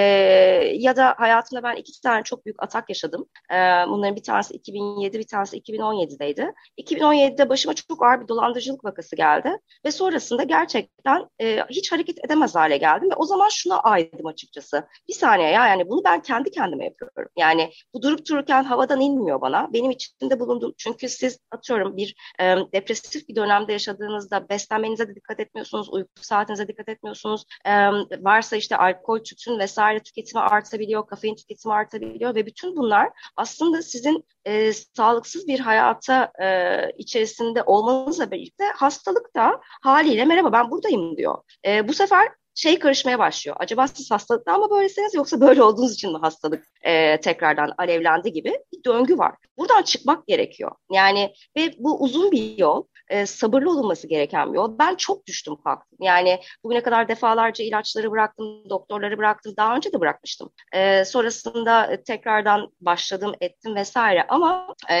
[0.74, 3.26] ya da hayatımda ben iki tane çok büyük atak yaşadım.
[3.50, 3.56] E,
[3.88, 6.52] bunların bir tanesi 2007, bir tanesi 2017'deydi.
[6.78, 9.50] 2017'de başıma çok ağır bir dolandırıcılık vakası geldi
[9.84, 14.86] ve sonrasında gerçekten e, hiç hareket edemez hale geldim ve o zaman şuna aydım açıkçası.
[15.08, 17.32] Bir saniye ya yani bunu ben kendi kendime yapıyorum.
[17.36, 19.72] Yani bu durup dururken havadan inmiyor bana.
[19.72, 25.40] Benim içinde bulunduğum çünkü siz atıyorum bir e, depresif bir dönemde yaşadığınızda beslenmenize de dikkat
[25.40, 27.44] etmiyorsunuz, uyku saatinize dikkat etmiyorsunuz.
[27.64, 27.72] E,
[28.20, 34.24] varsa işte alkol, tütün vesaire tüketimi artabiliyor, kafein tüketimi artabiliyor ve bütün bunlar aslında sizin
[34.44, 39.60] e, sağlıksız bir hayata e, içerisinde olmanızla birlikte hastalık da
[40.04, 41.38] haliyle merhaba ben buradayım diyor.
[41.66, 43.56] E, bu sefer şey karışmaya başlıyor.
[43.60, 48.58] Acaba siz hastalıktan mı böylesiniz yoksa böyle olduğunuz için mi hastalık e, tekrardan alevlendi gibi
[48.72, 49.34] bir döngü var.
[49.58, 50.70] Buradan çıkmak gerekiyor.
[50.92, 54.78] Yani ve bu uzun bir yol, e, sabırlı olunması gereken bir yol.
[54.78, 55.98] Ben çok düştüm kalktım.
[56.00, 59.54] Yani bugüne kadar defalarca ilaçları bıraktım, doktorları bıraktım.
[59.56, 60.50] Daha önce de bırakmıştım.
[60.72, 64.26] E, sonrasında tekrardan başladım, ettim vesaire.
[64.28, 64.98] Ama e,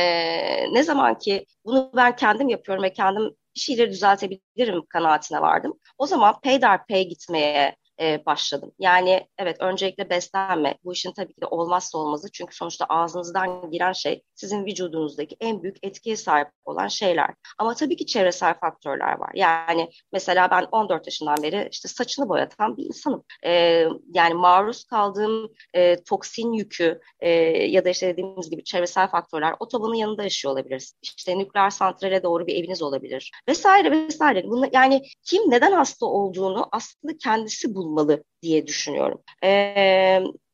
[0.74, 5.80] ne zaman ki bunu ben kendim yapıyorum ve kendim bir şeyleri düzeltebilirim kanaatine vardım.
[5.98, 8.72] O zaman peyderpey gitmeye e, başladım.
[8.78, 13.92] Yani evet öncelikle beslenme bu işin tabii ki de olmazsa olmazı çünkü sonuçta ağzınızdan giren
[13.92, 17.34] şey sizin vücudunuzdaki en büyük etkiye sahip olan şeyler.
[17.58, 19.30] Ama tabii ki çevresel faktörler var.
[19.34, 23.24] Yani mesela ben 14 yaşından beri işte saçını boyatan bir insanım.
[23.46, 27.30] E, yani maruz kaldığım e, toksin yükü e,
[27.68, 30.92] ya da işte dediğimiz gibi çevresel faktörler otobanın yanında yaşıyor olabilir.
[31.02, 33.30] İşte nükleer santrale doğru bir eviniz olabilir.
[33.48, 34.44] Vesaire vesaire.
[34.44, 39.22] Bunu, yani kim neden hasta olduğunu aslında kendisi bu bulmalı diye düşünüyorum.
[39.44, 39.50] E,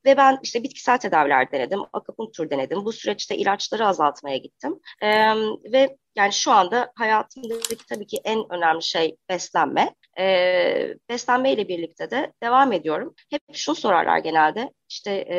[0.05, 2.85] ve ben işte bitkisel tedaviler denedim, akupunktur denedim.
[2.85, 4.81] Bu süreçte ilaçları azaltmaya gittim.
[5.03, 5.35] E,
[5.73, 9.95] ve yani şu anda hayatımdaki tabii ki en önemli şey beslenme.
[10.19, 13.15] E, beslenme ile birlikte de devam ediyorum.
[13.31, 15.39] Hep şunu sorarlar genelde işte e,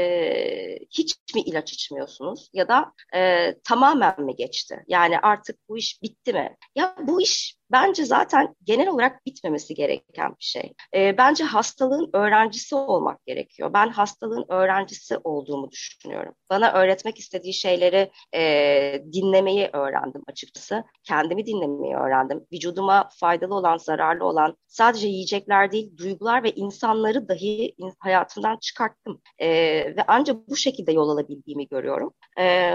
[0.89, 4.84] hiç mi ilaç içmiyorsunuz ya da e, tamamen mi geçti?
[4.88, 6.57] Yani artık bu iş bitti mi?
[6.75, 10.73] Ya bu iş bence zaten genel olarak bitmemesi gereken bir şey.
[10.95, 13.73] E, bence hastalığın öğrencisi olmak gerekiyor.
[13.73, 16.36] Ben hastalığın öğrencisi olduğumu düşünüyorum.
[16.49, 20.61] Bana öğretmek istediği şeyleri e, dinlemeyi öğrendim açıkçası.
[21.04, 22.45] Kendimi dinlemeyi öğrendim.
[22.54, 29.21] Vücuduma faydalı olan, zararlı olan sadece yiyecekler değil, duygular ve insanları dahi hayatımdan çıkarttım.
[29.39, 29.50] E,
[29.97, 32.13] ve ancak bu şekilde yol alabildiğimi görüyorum.
[32.39, 32.74] E,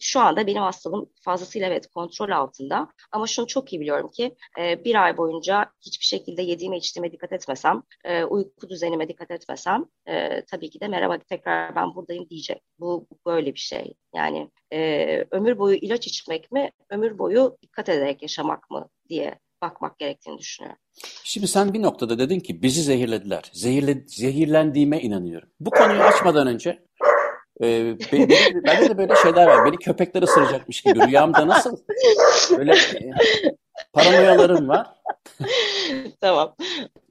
[0.00, 4.84] şu anda benim hastalığım fazlasıyla evet kontrol altında ama şunu çok iyi biliyorum ki e,
[4.84, 10.44] bir ay boyunca hiçbir şekilde yediğime içtiğime dikkat etmesem, e, uyku düzenime dikkat etmesem e,
[10.44, 12.62] tabii ki de merhaba tekrar ben buradayım diyecek.
[12.78, 13.94] Bu böyle bir şey.
[14.14, 19.98] Yani e, ömür boyu ilaç içmek mi, ömür boyu dikkat ederek yaşamak mı diye bakmak
[19.98, 20.78] gerektiğini düşünüyorum.
[21.24, 23.50] Şimdi sen bir noktada dedin ki bizi zehirlediler.
[23.52, 25.48] Zehirle, zehirlendiğime inanıyorum.
[25.60, 26.86] Bu konuyu açmadan önce
[27.62, 29.66] e, bende de böyle şeyler var.
[29.66, 31.06] Beni köpekler ısıracakmış gibi.
[31.06, 31.76] Rüyamda nasıl?
[32.58, 33.12] Böyle e,
[33.92, 34.86] paranoyalarım var.
[36.20, 36.56] tamam.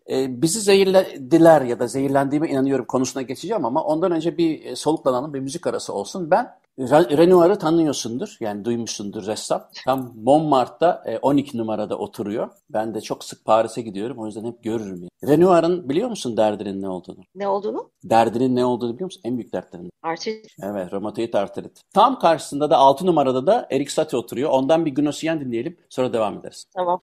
[0.09, 5.33] E, bizi zehirlediler ya da zehirlendiğime inanıyorum konusuna geçeceğim ama ondan önce bir e, soluklanalım,
[5.33, 6.31] bir müzik arası olsun.
[6.31, 8.37] Ben Renoir'ı tanıyorsundur.
[8.39, 9.69] Yani duymuşsundur ressam.
[9.85, 12.49] Tam Montmartre'da 12 e, numarada oturuyor.
[12.69, 14.17] Ben de çok sık Paris'e gidiyorum.
[14.19, 15.01] O yüzden hep görürüm.
[15.01, 15.33] Yani.
[15.33, 17.19] Renoir'ın biliyor musun derdinin ne olduğunu?
[17.35, 17.91] Ne olduğunu?
[18.03, 19.21] Derdinin ne olduğunu biliyor musun?
[19.25, 19.91] En büyük dertlerinden.
[20.03, 20.47] Artrit.
[20.63, 21.81] Evet, romatoid artrit.
[21.93, 24.49] Tam karşısında da 6 numarada da Erik Satie oturuyor.
[24.49, 25.77] Ondan bir Gnossian dinleyelim.
[25.89, 26.65] Sonra devam ederiz.
[26.75, 27.01] Tamam.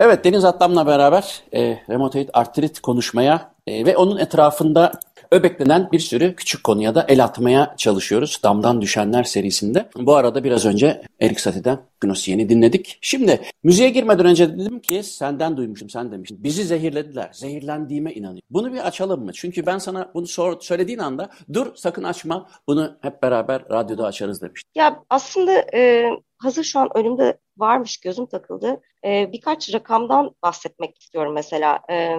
[0.00, 4.92] Evet, Deniz Atlam'la beraber e, romatoid artrit konuşmaya e, ve onun etrafında
[5.30, 8.40] öbeklenen bir sürü küçük konuya da el atmaya çalışıyoruz.
[8.42, 9.88] Damdan Düşenler serisinde.
[9.96, 12.98] Bu arada biraz önce Erik Satie'den Gnossien'i dinledik.
[13.00, 16.44] Şimdi müziğe girmeden önce dedim ki senden duymuştum sen demiştin.
[16.44, 17.30] Bizi zehirlediler.
[17.32, 18.48] Zehirlendiğime inanıyorum.
[18.50, 19.32] Bunu bir açalım mı?
[19.32, 24.42] Çünkü ben sana bunu sor, söylediğin anda dur sakın açma bunu hep beraber radyoda açarız
[24.42, 24.70] demiştim.
[24.74, 28.80] Ya aslında e, hazır şu an önümde varmış gözüm takıldı.
[29.04, 31.80] E, birkaç rakamdan bahsetmek istiyorum mesela.
[31.90, 32.16] E,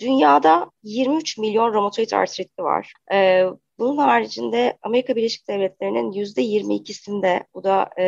[0.00, 2.92] dünyada 23 milyon romatoid artritli var.
[3.12, 3.46] E,
[3.78, 8.04] bunun haricinde Amerika Birleşik Devletleri'nin %22'sinde bu da e,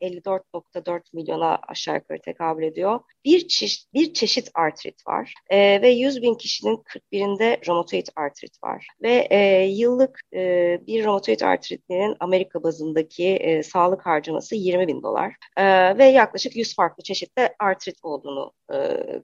[0.00, 3.00] 54.4 milyona aşağı yukarı tekabül ediyor.
[3.24, 8.86] Bir, çeşit, bir çeşit artrit var e, ve 100 bin kişinin 41'inde romatoid artrit var.
[9.02, 10.40] Ve e, yıllık e,
[10.86, 16.74] bir romatoid artritlinin Amerika bazındaki e, sağlık harcaması 20 bin dolar e, ve yaklaşık 100
[16.76, 18.76] farklı çeşitte artrit olduğunu e,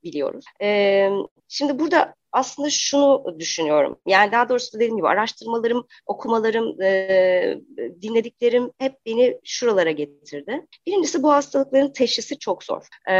[0.04, 0.44] biliyoruz.
[0.62, 1.08] E,
[1.48, 3.98] şimdi burada aslında şunu düşünüyorum.
[4.06, 7.58] Yani daha doğrusu dediğim gibi araştırmalarım, okumalarım, e,
[8.02, 10.66] dinlediklerim hep beni şuralara getirdi.
[10.86, 12.86] Birincisi bu hastalıkların teşhisi çok zor.
[13.10, 13.14] E,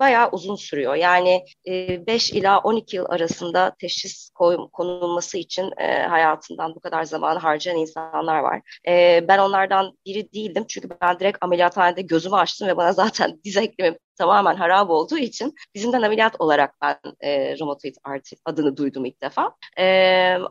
[0.00, 0.94] bayağı uzun sürüyor.
[0.94, 4.30] Yani e, 5 ila 12 yıl arasında teşhis
[4.72, 8.60] konulması için e, hayatından bu kadar zaman harcayan insanlar var.
[8.88, 13.56] E, ben onlardan biri değildim çünkü ben direkt ameliyathanede gözümü açtım ve bana zaten diz
[13.56, 19.22] eklemim tamamen harap olduğu için dizimden ameliyat olarak ben e, romatoid artrit adını duydum ilk
[19.22, 19.52] defa.
[19.78, 19.86] E,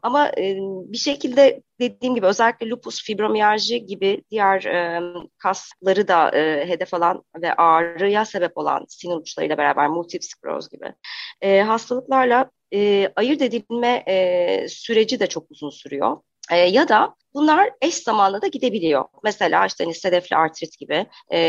[0.02, 0.56] ama e,
[0.92, 5.02] bir şekilde dediğim gibi özellikle lupus, fibromiyalji gibi diğer e,
[5.38, 10.94] kasları da e, hedef alan ve ağrıya sebep olan sinir uçlarıyla beraber multiple skleroz gibi
[11.42, 16.18] e, hastalıklarla e, ayırt edilme e, süreci de çok uzun sürüyor.
[16.52, 19.06] E, ya da bunlar eş zamanlı da gidebiliyor.
[19.24, 21.40] Mesela işte hani sedefli artrit gibi e,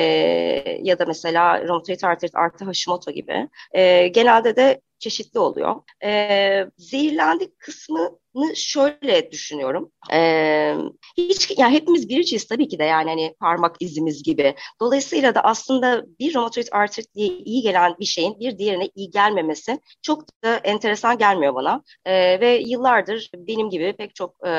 [0.83, 3.49] ya da mesela romatoid artrit artı Hashimoto gibi.
[3.73, 5.77] E, genelde de çeşitli oluyor.
[6.05, 8.19] E, zehirlendik kısmını
[8.55, 9.93] şöyle düşünüyorum.
[10.13, 10.75] E,
[11.17, 14.55] hiç yani hepimiz biriciyiz tabii ki de yani hani parmak izimiz gibi.
[14.81, 19.81] Dolayısıyla da aslında bir romatoid artrit diye iyi gelen bir şeyin bir diğerine iyi gelmemesi
[20.03, 21.83] çok da enteresan gelmiyor bana.
[22.05, 24.51] E, ve yıllardır benim gibi pek çok e,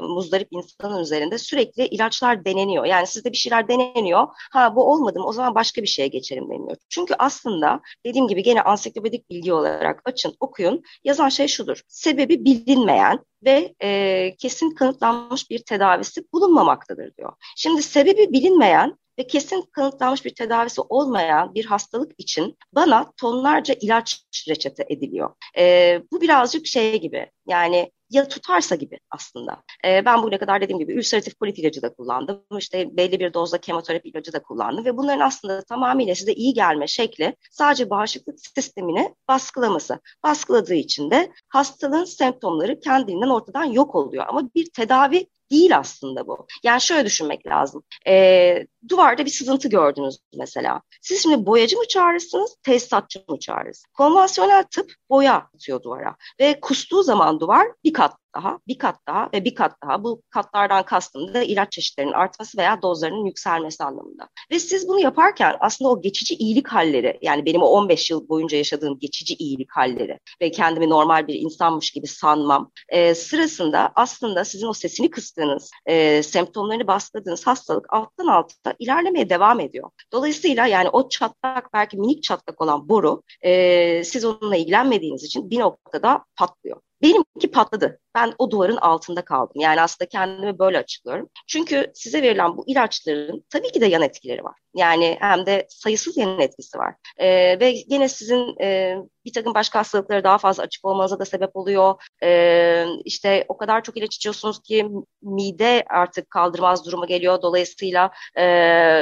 [0.00, 2.84] muzdarip insanın üzerinde sürekli ilaçlar deneniyor.
[2.84, 4.26] Yani sizde bir şeyler deneniyor.
[4.52, 6.76] Ha bu olmadı mı o zaman başka bir şeye geçelim deniyor.
[6.88, 10.82] Çünkü aslında dediğim gibi gene ansiklopedik bilgi olarak açın okuyun.
[11.04, 11.82] Yazan şey şudur.
[11.88, 12.44] Sebebi
[12.80, 17.32] bilinmeyen ve e, kesin kanıtlanmış bir tedavisi bulunmamaktadır diyor.
[17.56, 24.24] Şimdi sebebi bilinmeyen ve kesin kanıtlanmış bir tedavisi olmayan bir hastalık için bana tonlarca ilaç
[24.48, 25.30] reçete ediliyor.
[25.58, 29.62] E, bu birazcık şey gibi yani ya tutarsa gibi aslında.
[29.84, 32.44] E, ben bugüne kadar dediğim gibi ülseratif kolit ilacı da kullandım.
[32.58, 36.86] İşte belli bir dozda kemoterapi ilacı da kullandım ve bunların aslında tamamıyla size iyi gelme
[36.86, 40.00] şekli sadece bağışıklık sistemini baskılaması.
[40.22, 44.24] Baskıladığı için de hastalığın semptomları kendiliğinden ortadan yok oluyor.
[44.28, 46.46] Ama bir tedavi değil aslında bu.
[46.62, 47.82] Yani şöyle düşünmek lazım.
[48.06, 50.82] E, duvarda bir sızıntı gördünüz mesela.
[51.02, 53.84] Siz şimdi boyacı mı çağırırsınız, tesisatçı mı çağırırsınız?
[53.92, 59.28] Konvansiyonel tıp boya atıyor duvara ve kustuğu zaman duvar bir kat daha, bir kat daha
[59.34, 60.04] ve bir kat daha.
[60.04, 64.28] Bu katlardan kastım da ilaç çeşitlerinin artması veya dozlarının yükselmesi anlamında.
[64.50, 68.58] Ve siz bunu yaparken aslında o geçici iyilik halleri, yani benim o 15 yıl boyunca
[68.58, 74.66] yaşadığım geçici iyilik halleri ve kendimi normal bir insanmış gibi sanmam e, sırasında aslında sizin
[74.66, 79.90] o sesini kıstığınız, e, semptomlarını baskıladığınız hastalık alttan alta ilerlemeye devam ediyor.
[80.12, 85.58] Dolayısıyla yani o çatlak belki minik çatlak olan boru e, siz onunla ilgilenmediğiniz için bir
[85.58, 86.80] noktada patlıyor.
[87.02, 88.00] Benimki patladı.
[88.14, 89.60] Ben o duvarın altında kaldım.
[89.60, 91.28] Yani aslında kendimi böyle açıklıyorum.
[91.46, 94.54] Çünkü size verilen bu ilaçların tabii ki de yan etkileri var.
[94.76, 96.94] Yani hem de sayısız yan etkisi var.
[97.16, 101.56] Ee, ve yine sizin e, bir takım başka hastalıklara daha fazla açık olmanıza da sebep
[101.56, 102.02] oluyor.
[102.22, 104.88] Ee, işte o kadar çok ilaç içiyorsunuz ki
[105.22, 107.42] mide artık kaldırmaz duruma geliyor.
[107.42, 108.44] Dolayısıyla e,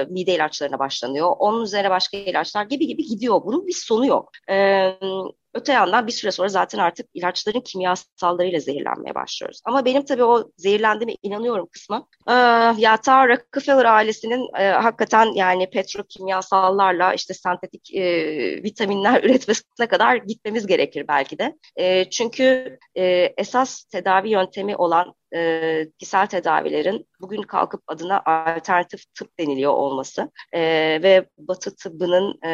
[0.09, 1.33] mide ilaçlarına başlanıyor.
[1.39, 3.41] Onun üzerine başka ilaçlar gibi gibi gidiyor.
[3.45, 4.31] Bunun bir sonu yok.
[4.51, 4.93] Ee,
[5.59, 9.61] Öte yandan bir süre sonra zaten artık ilaçların kimyasallarıyla zehirlenmeye başlıyoruz.
[9.65, 12.07] Ama benim tabii o zehirlendiğime inanıyorum kısmı.
[12.29, 12.33] Ee,
[12.79, 18.03] ya ta Rockefeller ailesinin e, hakikaten yani petrokimyasallarla işte sentetik e,
[18.63, 21.59] vitaminler üretmesine kadar gitmemiz gerekir belki de.
[21.77, 23.05] E, çünkü e,
[23.37, 30.61] esas tedavi yöntemi olan e, kişisel tedavilerin bugün kalkıp adına alternatif tıp deniliyor olması e,
[31.03, 32.51] ve Batı tıbbının e,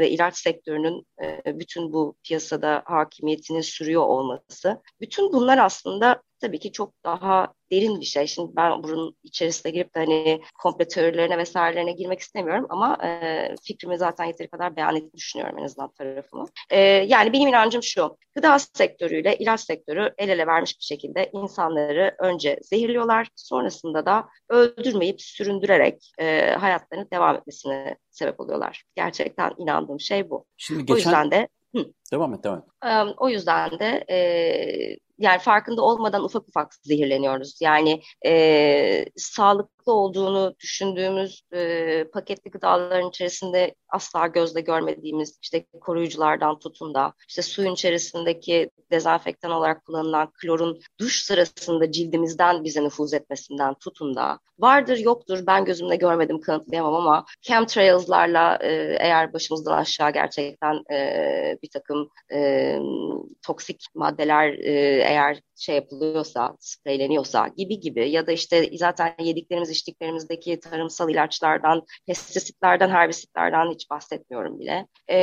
[0.00, 4.82] ve ilaç sektörünün e, bütün bu piyasada hakimiyetini sürüyor olması.
[5.00, 8.26] Bütün bunlar aslında tabii ki çok daha derin bir şey.
[8.26, 13.98] Şimdi ben bunun içerisine girip de hani komple teorilerine vesairelerine girmek istemiyorum ama e, fikrimi
[13.98, 16.46] zaten yeteri kadar beyan ettiğini düşünüyorum en azından tarafımı.
[16.70, 22.16] E, yani benim inancım şu, gıda sektörüyle ilaç sektörü el ele vermiş bir şekilde insanları
[22.18, 28.84] önce zehirliyorlar, sonrasında da öldürmeyip süründürerek e, hayatlarını devam etmesine sebep oluyorlar.
[28.96, 30.46] Gerçekten inandığım şey bu.
[30.56, 30.94] Şimdi geçen...
[30.94, 31.92] O yüzden de Hı.
[32.12, 33.14] Devam et, devam et.
[33.18, 34.18] O yüzden de e,
[35.18, 37.58] yani farkında olmadan ufak ufak zehirleniyoruz.
[37.60, 46.58] Yani e, sağlıklı sağlıklı olduğunu düşündüğümüz e, paketli gıdaların içerisinde asla gözle görmediğimiz işte koruyuculardan
[46.58, 53.74] tutun da işte suyun içerisindeki dezenfektan olarak kullanılan klorun duş sırasında cildimizden bize nüfuz etmesinden
[53.74, 54.38] tutun da.
[54.58, 61.68] Vardır yoktur ben gözümle görmedim kanıtlayamam ama chemtrails'larla e, eğer başımızdan aşağı gerçekten e, bir
[61.70, 62.78] takım e,
[63.42, 64.72] toksik maddeler e,
[65.02, 72.88] eğer şey yapılıyorsa, spreyleniyorsa gibi gibi ya da işte zaten yediklerimiz içtiklerimizdeki tarımsal ilaçlardan, pestisitlerden,
[72.88, 74.86] herbisitlerden hiç bahsetmiyorum bile.
[75.10, 75.18] E,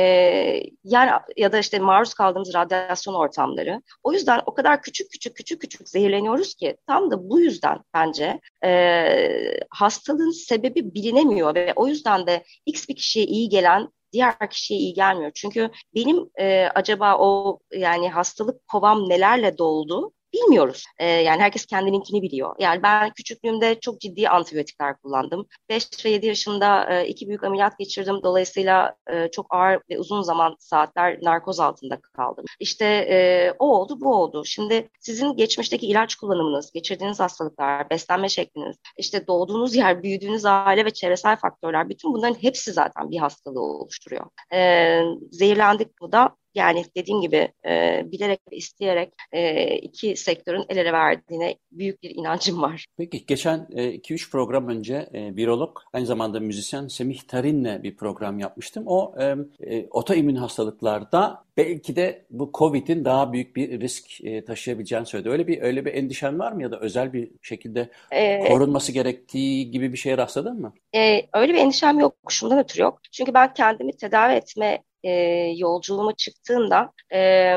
[0.84, 3.82] yani ya da işte maruz kaldığımız radyasyon ortamları.
[4.02, 8.40] O yüzden o kadar küçük küçük küçük küçük zehirleniyoruz ki tam da bu yüzden bence
[8.64, 14.80] e, hastalığın sebebi bilinemiyor ve o yüzden de X bir kişiye iyi gelen diğer kişiye
[14.80, 15.30] iyi gelmiyor.
[15.34, 20.84] Çünkü benim e, acaba o yani hastalık kovam nelerle doldu bilmiyoruz.
[20.98, 22.56] E, yani herkes kendininkini biliyor.
[22.58, 25.46] Yani ben küçüklüğümde çok ciddi antibiyotikler kullandım.
[25.68, 28.20] 5 ve 7 yaşında e, iki büyük ameliyat geçirdim.
[28.22, 32.44] Dolayısıyla e, çok ağır ve uzun zaman saatler narkoz altında kaldım.
[32.60, 34.44] İşte e, o oldu bu oldu.
[34.44, 40.90] Şimdi sizin geçmişteki ilaç kullanımınız, geçirdiğiniz hastalıklar, beslenme şekliniz, işte doğduğunuz yer, büyüdüğünüz aile ve
[40.90, 44.26] çevresel faktörler bütün bunların hepsi zaten bir hastalığı oluşturuyor.
[44.52, 50.76] E, zehirlendik bu da yani dediğim gibi e, bilerek ve isteyerek e, iki sektörün el
[50.76, 52.86] ele verdiğine büyük bir inancım var.
[52.96, 58.38] Peki geçen 2-3 e, program önce e, virolog aynı zamanda müzisyen Semih Tarin'le bir program
[58.38, 58.84] yapmıştım.
[58.86, 65.06] O e, e, otoimmün hastalıklarda belki de bu Covid'in daha büyük bir risk e, taşıyabileceğini
[65.06, 65.28] söyledi.
[65.30, 69.70] Öyle bir öyle bir endişen var mı ya da özel bir şekilde ee, korunması gerektiği
[69.70, 70.72] gibi bir şeye rastladın mı?
[70.94, 72.14] E, öyle bir endişem yok.
[72.28, 73.00] Şundan ötürü yok.
[73.12, 75.10] Çünkü ben kendimi tedavi etme e,
[75.56, 77.56] yolculuğuma çıktığımda e,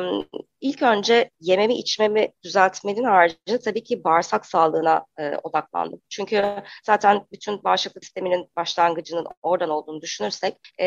[0.61, 6.01] ilk önce yememi içmemi düzeltmenin haricinde tabii ki bağırsak sağlığına e, odaklandım.
[6.09, 6.45] Çünkü
[6.85, 10.85] zaten bütün bağışıklık sisteminin başlangıcının oradan olduğunu düşünürsek e,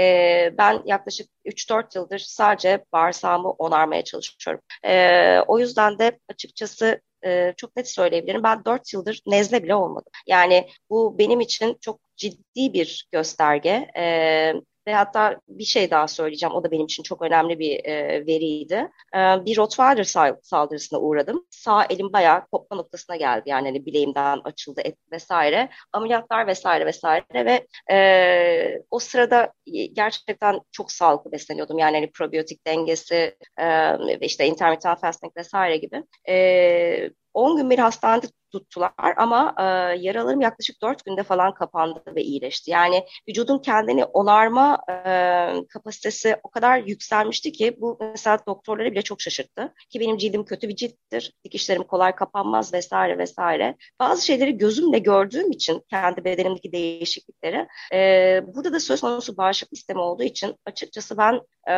[0.59, 4.62] ben yaklaşık 3-4 yıldır sadece bağırsağımı onarmaya çalışıyorum.
[4.85, 8.42] E, o yüzden de açıkçası e, çok net söyleyebilirim.
[8.42, 10.12] Ben 4 yıldır nezle bile olmadım.
[10.27, 13.90] Yani bu benim için çok ciddi bir gösterge.
[13.96, 14.53] E,
[14.86, 16.54] ve hatta bir şey daha söyleyeceğim.
[16.54, 18.90] O da benim için çok önemli bir e, veriydi.
[19.14, 20.04] E, bir Rottweiler
[20.42, 21.46] saldırısına uğradım.
[21.50, 23.42] Sağ elim bayağı kopma noktasına geldi.
[23.46, 25.68] Yani hani bileğimden açıldı et vesaire.
[25.92, 29.52] Ameliyatlar vesaire vesaire ve e, o sırada
[29.92, 31.78] gerçekten çok sağlıklı besleniyordum.
[31.78, 36.04] Yani hani probiyotik dengesi e, işte intermittent fasting vesaire gibi.
[36.28, 39.62] E, 10 gün bir hastanede tuttular ama e,
[39.98, 42.70] yaralarım yaklaşık 4 günde falan kapandı ve iyileşti.
[42.70, 49.20] Yani vücudun kendini onarma e, kapasitesi o kadar yükselmişti ki bu mesela doktorları bile çok
[49.20, 49.74] şaşırttı.
[49.90, 53.76] Ki benim cildim kötü bir cilttir, dikişlerim kolay kapanmaz vesaire vesaire.
[54.00, 60.00] Bazı şeyleri gözümle gördüğüm için kendi bedenimdeki değişiklikleri e, burada da söz konusu bağışıklık sistemi
[60.00, 61.74] olduğu için açıkçası ben e,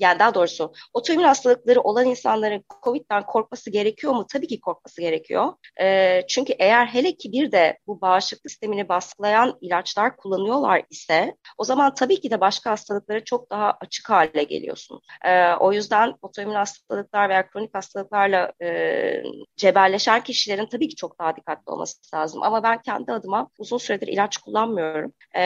[0.00, 4.26] yani daha doğrusu otoimmün hastalıkları olan insanların COVID'den korkması gerekiyor mu?
[4.32, 5.52] Tabii ki korkması gerekiyor.
[5.80, 11.64] E, çünkü eğer hele ki bir de bu bağışıklık sistemini baskılayan ilaçlar kullanıyorlar ise o
[11.64, 15.00] zaman tabii ki de başka hastalıklara çok daha açık hale geliyorsun.
[15.24, 19.22] E, o yüzden otoimmün hastalıklar veya kronik hastalıklarla e,
[19.56, 22.42] cebelleşen kişilerin tabii ki çok daha dikkatli olması lazım.
[22.42, 25.12] Ama ben kendi adıma uzun süredir ilaç kullanmıyorum.
[25.34, 25.42] E,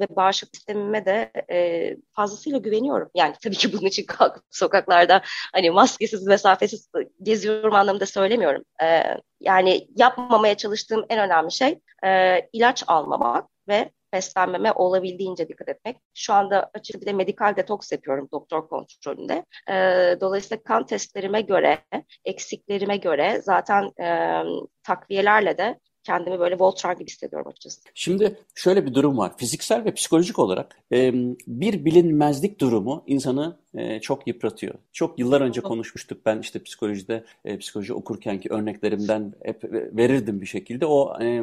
[0.00, 3.10] ve bağışıklık sistemime de e, fazlasıyla güveniyorum.
[3.14, 6.88] Yani tabii ki bunun için kalkıp sokaklarda hani maskesiz, mesafesiz
[7.22, 8.62] geziyorum anlamında söylemiyorum.
[8.82, 9.02] E,
[9.48, 15.96] yani yapmamaya çalıştığım en önemli şey e, ilaç almamak ve beslenmeme olabildiğince dikkat etmek.
[16.14, 19.44] Şu anda açık bir de medikal detoks yapıyorum doktor kontrolünde.
[19.70, 19.74] E,
[20.20, 21.78] dolayısıyla kan testlerime göre,
[22.24, 24.42] eksiklerime göre zaten e,
[24.82, 27.80] takviyelerle de kendimi böyle Voltron gibi hissediyorum açıkçası.
[27.94, 29.32] Şimdi şöyle bir durum var.
[29.36, 31.12] Fiziksel ve psikolojik olarak e,
[31.46, 34.74] bir bilinmezlik durumu insanı e, çok yıpratıyor.
[34.92, 36.26] Çok yıllar önce konuşmuştuk.
[36.26, 39.64] Ben işte psikolojide e, psikoloji okurkenki örneklerimden hep
[39.96, 40.86] verirdim bir şekilde.
[40.86, 41.42] O e,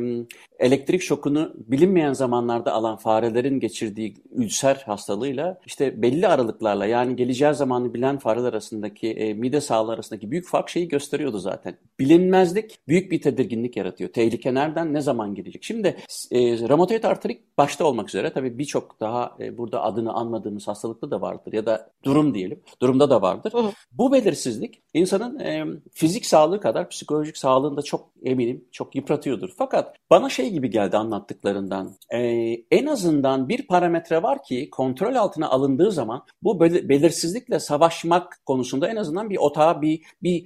[0.59, 7.93] elektrik şokunu bilinmeyen zamanlarda alan farelerin geçirdiği ülser hastalığıyla işte belli aralıklarla yani geleceği zamanı
[7.93, 11.77] bilen fareler arasındaki e, mide sağlığı arasındaki büyük fark şeyi gösteriyordu zaten.
[11.99, 14.09] Bilinmezlik büyük bir tedirginlik yaratıyor.
[14.09, 15.63] Tehlike nereden ne zaman gelecek?
[15.63, 15.87] Şimdi
[16.31, 21.21] e, romatoid artrit başta olmak üzere tabii birçok daha e, burada adını anmadığımız hastalıklı da
[21.21, 22.63] vardır ya da durum durum diyelim.
[22.81, 23.53] Durumda da vardır.
[23.53, 23.71] Hı.
[23.91, 29.49] Bu belirsizlik insanın e, fizik sağlığı kadar psikolojik sağlığını da çok eminim çok yıpratıyordur.
[29.57, 31.95] Fakat bana şey gibi geldi anlattıklarından.
[32.13, 32.19] E,
[32.71, 38.95] en azından bir parametre var ki kontrol altına alındığı zaman bu belirsizlikle savaşmak konusunda en
[38.95, 40.45] azından bir otağa bir bir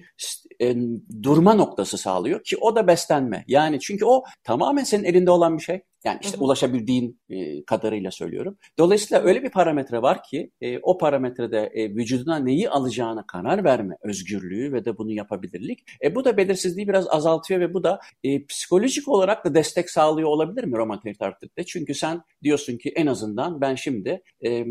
[0.62, 0.76] e,
[1.24, 3.45] durma noktası sağlıyor ki o da beslenme.
[3.47, 5.82] Yani çünkü o tamamen senin elinde olan bir şey.
[6.04, 6.45] Yani işte hı hı.
[6.45, 8.58] ulaşabildiğin e, kadarıyla söylüyorum.
[8.78, 13.95] Dolayısıyla öyle bir parametre var ki e, o parametrede e, vücuduna neyi alacağına karar verme
[14.04, 15.80] özgürlüğü ve de bunu yapabilirlik.
[16.04, 20.30] E, bu da belirsizliği biraz azaltıyor ve bu da e, psikolojik olarak da destek sağlıyor
[20.30, 21.66] olabilir mi romatizmal artritte?
[21.66, 24.66] Çünkü sen diyorsun ki en azından ben şimdi e,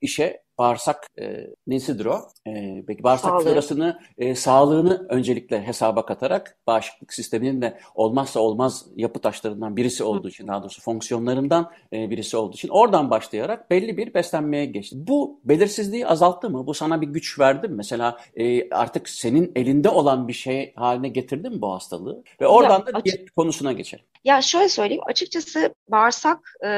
[0.00, 2.28] işe bağırsak e, nesidir o?
[2.46, 3.44] E, peki bağırsak Sağlığı.
[3.44, 10.28] florasını, e, sağlığını öncelikle hesaba katarak bağışıklık sisteminin de olmazsa olmaz yapı taşlarından birisi olduğu
[10.28, 14.96] için, daha doğrusu fonksiyonlarından e, birisi olduğu için oradan başlayarak belli bir beslenmeye geçti.
[14.98, 16.66] Bu belirsizliği azalttı mı?
[16.66, 17.74] Bu sana bir güç verdi mi?
[17.74, 22.22] Mesela e, artık senin elinde olan bir şey haline getirdi mi bu hastalığı?
[22.40, 24.04] Ve oradan ya, da diyet konusuna geçelim.
[24.24, 26.68] Ya şöyle söyleyeyim, açıkçası bağırsak, e,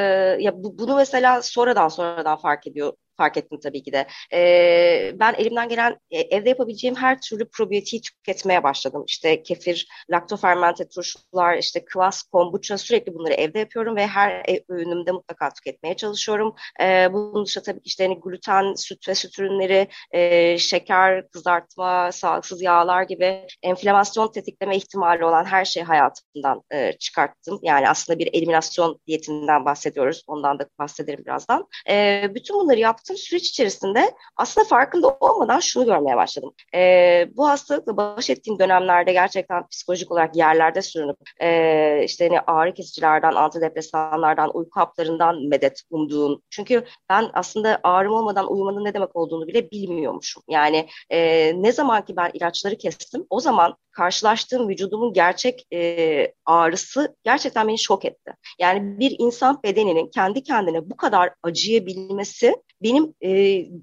[0.41, 4.07] ya bu, bunu mesela sonradan sonradan fark ediyor fark ettim tabii ki de.
[4.33, 9.05] E, ben elimden gelen e, evde yapabileceğim her türlü probiyotiği tüketmeye başladım.
[9.07, 15.51] İşte kefir, laktofermente turşular, işte kvass, kombucha sürekli bunları evde yapıyorum ve her öğünümde mutlaka
[15.51, 16.55] tüketmeye çalışıyorum.
[16.81, 22.63] E, bunun dışında tabii işte hani gluten, süt ve süt ürünleri, e, şeker, kızartma, sağlıksız
[22.63, 27.59] yağlar gibi enflamasyon tetikleme ihtimali olan her şeyi hayatımdan e, çıkarttım.
[27.63, 30.23] Yani aslında bir eliminasyon diyetinden bahsediyoruz.
[30.27, 31.67] Ondan da bahsederim birazdan.
[31.89, 36.53] E, bütün bunları yaptım yaptığım süreç içerisinde aslında farkında olmadan şunu görmeye başladım.
[36.75, 42.75] E, bu hastalıkla baş ettiğim dönemlerde gerçekten psikolojik olarak yerlerde sürünüp e, işte hani ağrı
[42.75, 46.43] kesicilerden, antidepresanlardan, uyku haplarından medet umduğum.
[46.51, 50.43] Çünkü ben aslında ağrım olmadan uyumanın ne demek olduğunu bile bilmiyormuşum.
[50.49, 57.17] Yani e, ne zaman ki ben ilaçları kestim o zaman karşılaştığım vücudumun gerçek e, ağrısı
[57.25, 58.33] gerçekten beni şok etti.
[58.59, 63.31] Yani bir insan bedeninin kendi kendine bu kadar acıyabilmesi benim e,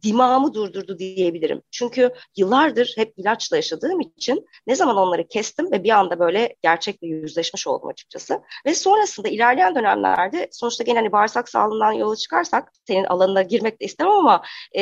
[0.03, 1.61] dimağımı durdurdu diyebilirim.
[1.71, 7.07] Çünkü yıllardır hep ilaçla yaşadığım için ne zaman onları kestim ve bir anda böyle gerçekle
[7.07, 8.41] yüzleşmiş oldum açıkçası.
[8.65, 13.85] Ve sonrasında ilerleyen dönemlerde sonuçta gene hani bağırsak sağlığından yola çıkarsak senin alanına girmek de
[13.85, 14.81] istemem ama e,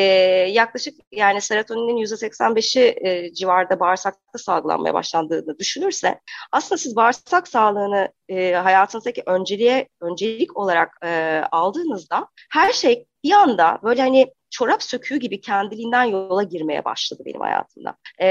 [0.51, 6.19] yaklaşık yani serotoninin %85'i e, civarda bağırsakta salgılanmaya başlandığını düşünürse
[6.51, 13.79] aslında siz bağırsak sağlığını e, hayatınızdaki önceliğe öncelik olarak e, aldığınızda her şey bir anda
[13.83, 17.95] böyle hani çorap söküğü gibi kendiliğinden yola girmeye başladı benim hayatımda.
[18.19, 18.27] Ee,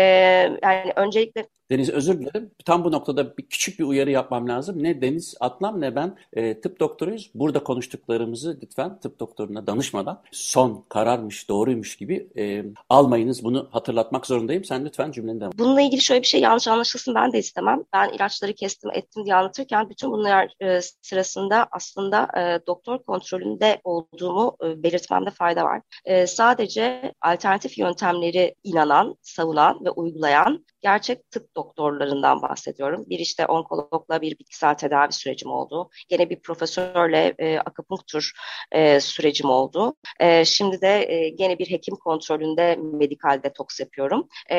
[0.63, 2.51] yani öncelikle Deniz özür dilerim.
[2.65, 4.83] Tam bu noktada bir küçük bir uyarı yapmam lazım.
[4.83, 7.31] Ne Deniz Atlam ne ben e, tıp doktoruyuz.
[7.35, 13.45] Burada konuştuklarımızı lütfen tıp doktoruna danışmadan son kararmış, doğruymuş gibi e, almayınız.
[13.45, 14.65] Bunu hatırlatmak zorundayım.
[14.65, 15.53] Sen lütfen cümleni devam.
[15.59, 17.85] Bununla ilgili şöyle bir şey yanlış anlaşılsın ben de istemem.
[17.93, 24.57] Ben ilaçları kestim ettim diye anlatırken bütün bunlar e, sırasında aslında e, doktor kontrolünde olduğumu
[24.65, 25.83] e, belirtmemde fayda var.
[26.05, 33.05] E, sadece alternatif yöntemleri inanan, savunan ve uygulayan gerçek tıp doktorlarından bahsediyorum.
[33.09, 35.91] Bir işte onkologla bir bitkisel tedavi sürecim oldu.
[36.09, 38.33] Gene bir profesörle e, akupunktur
[38.73, 39.95] e, sürecim oldu.
[40.21, 44.29] E, şimdi de e, gene bir hekim kontrolünde medikal detoks yapıyorum.
[44.49, 44.57] E,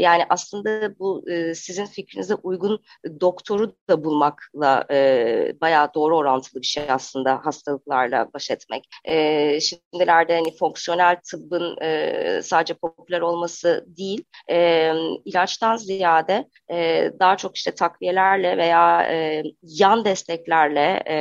[0.00, 2.82] yani aslında bu e, sizin fikrinize uygun
[3.20, 8.88] doktoru da bulmakla e, bayağı doğru orantılı bir şey aslında hastalıklarla baş etmek.
[9.04, 14.92] E, şimdilerde hani fonksiyonel tıbbın e, sadece popüler olması değil, e,
[15.62, 21.16] ilaçtan ziyade e, daha çok işte takviyelerle veya e, yan desteklerle e,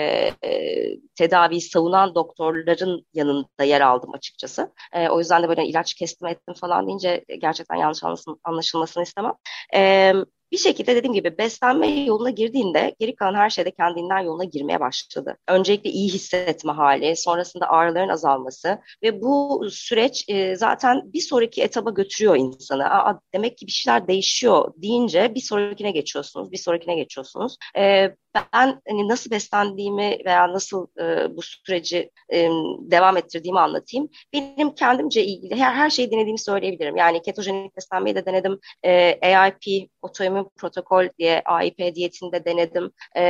[0.48, 0.84] e,
[1.22, 4.74] tedaviyi savunan doktorların yanında yer aldım açıkçası.
[4.94, 8.04] E, o yüzden de böyle ilaç kestim ettim falan deyince gerçekten yanlış
[8.44, 9.34] anlaşılmasını istemem.
[9.76, 10.14] E,
[10.52, 15.38] bir şekilde dediğim gibi beslenme yoluna girdiğinde geri kalan her şeyde kendinden yoluna girmeye başladı.
[15.48, 21.90] Öncelikle iyi hissetme hali, sonrasında ağrıların azalması ve bu süreç e, zaten bir sonraki etaba
[21.90, 22.86] götürüyor insanı.
[22.86, 27.58] Aa, demek ki bir şeyler değişiyor deyince bir sonrakine geçiyorsunuz, bir sonrakine geçiyorsunuz.
[27.78, 34.10] E, ben hani nasıl beslendiğimi veya nasıl e, bu süreci e, devam ettirdiğimi anlatayım.
[34.34, 36.98] Benim kendimce ilgili her, her şeyi denediğimi söyleyebilirim.
[36.98, 38.60] Yani ketojenik beslenmeyi de denedim.
[38.84, 42.92] E, AIP, otoimmün protokol diye AIP diyetinde denedim.
[43.16, 43.24] E,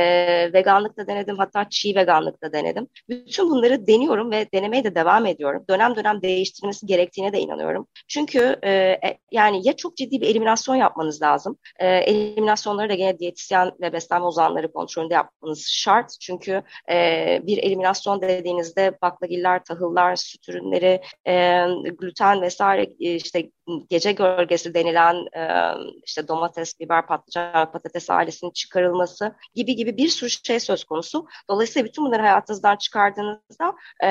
[0.52, 1.38] veganlık da denedim.
[1.38, 2.86] Hatta çiğ veganlık da denedim.
[3.08, 5.64] Bütün bunları deniyorum ve denemeye de devam ediyorum.
[5.70, 7.86] Dönem dönem değiştirmesi gerektiğine de inanıyorum.
[8.08, 11.58] Çünkü e, e yani ya çok ciddi bir eliminasyon yapmanız lazım.
[11.78, 16.20] E, eliminasyonları da gene diyetisyen ve beslenme uzmanları kontrol kontrolünde yapmanız şart.
[16.20, 21.64] Çünkü e, bir eliminasyon dediğinizde baklagiller, tahıllar, süt ürünleri, e,
[21.98, 23.50] gluten vesaire e, işte
[23.90, 25.74] gece gölgesi denilen e,
[26.06, 31.26] işte domates, biber, patlıcan, patates ailesinin çıkarılması gibi gibi bir sürü şey söz konusu.
[31.50, 34.08] Dolayısıyla bütün bunları hayatınızdan çıkardığınızda e,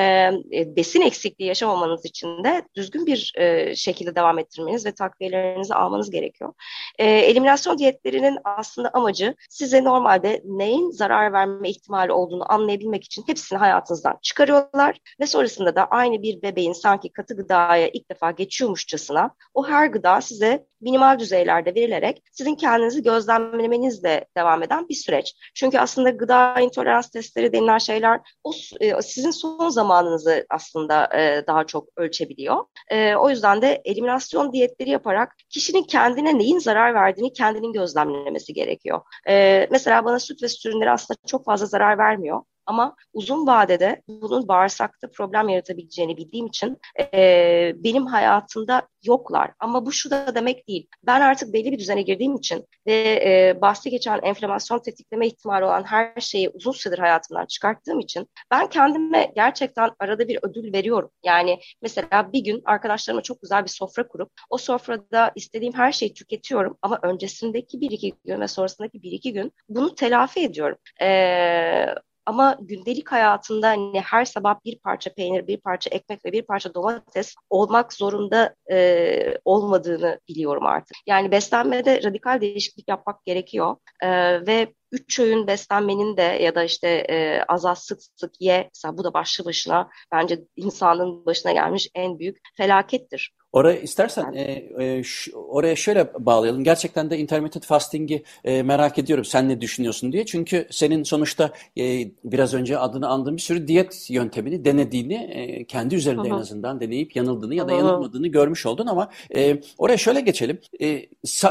[0.52, 6.10] e, besin eksikliği yaşamamanız için de düzgün bir e, şekilde devam ettirmeniz ve takviyelerinizi almanız
[6.10, 6.54] gerekiyor.
[6.98, 10.42] E, eliminasyon diyetlerinin aslında amacı size normalde
[10.72, 16.42] neyin zarar verme ihtimali olduğunu anlayabilmek için hepsini hayatınızdan çıkarıyorlar ve sonrasında da aynı bir
[16.42, 22.54] bebeğin sanki katı gıdaya ilk defa geçiyormuşçasına o her gıda size minimal düzeylerde verilerek sizin
[22.54, 25.34] kendinizi gözlemlemenizle devam eden bir süreç.
[25.54, 31.66] Çünkü aslında gıda intolerans testleri denilen şeyler o e, sizin son zamanınızı aslında e, daha
[31.66, 32.64] çok ölçebiliyor.
[32.88, 39.00] E, o yüzden de eliminasyon diyetleri yaparak kişinin kendine neyin zarar verdiğini kendinin gözlemlemesi gerekiyor.
[39.70, 42.42] Mesela bana süt ve süt ürünleri aslında çok fazla zarar vermiyor.
[42.66, 46.78] Ama uzun vadede bunun bağırsakta problem yaratabileceğini bildiğim için
[47.14, 49.50] e, benim hayatımda yoklar.
[49.58, 50.88] Ama bu şu da demek değil.
[51.06, 52.92] Ben artık belli bir düzene girdiğim için ve
[53.24, 58.66] e, bahsi geçen enflamasyon tetikleme ihtimali olan her şeyi uzun süredir hayatımdan çıkarttığım için ben
[58.66, 61.10] kendime gerçekten arada bir ödül veriyorum.
[61.24, 66.14] Yani mesela bir gün arkadaşlarıma çok güzel bir sofra kurup o sofrada istediğim her şeyi
[66.14, 70.78] tüketiyorum ama öncesindeki bir iki gün ve sonrasındaki bir iki gün bunu telafi ediyorum.
[71.02, 71.86] Ee,
[72.26, 76.74] ama gündelik hayatında hani her sabah bir parça peynir, bir parça ekmek ve bir parça
[76.74, 80.96] domates olmak zorunda e, olmadığını biliyorum artık.
[81.06, 84.08] Yani beslenmede radikal değişiklik yapmak gerekiyor e,
[84.46, 88.98] ve üç öğün beslenmenin de ya da işte e, az az sık sık ye, mesela
[88.98, 93.34] bu da başlı başına bence insanın başına gelmiş en büyük felakettir.
[93.52, 96.64] Oraya istersen e, e, şu, oraya şöyle bağlayalım.
[96.64, 99.24] Gerçekten de intermittent fasting'i e, merak ediyorum.
[99.24, 100.26] Sen ne düşünüyorsun diye.
[100.26, 105.94] Çünkü senin sonuçta e, biraz önce adını andığın bir sürü diyet yöntemini denediğini, e, kendi
[105.94, 106.28] üzerinde Aha.
[106.28, 107.78] en azından deneyip yanıldığını ya da Aha.
[107.78, 110.58] yanılmadığını görmüş oldun ama e, oraya şöyle geçelim.
[110.80, 111.02] E,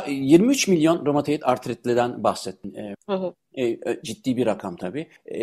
[0.07, 2.73] 23 milyon romatoid artritliden bahsettin.
[2.73, 2.95] E,
[3.57, 5.07] e, ciddi bir rakam tabii.
[5.25, 5.41] E,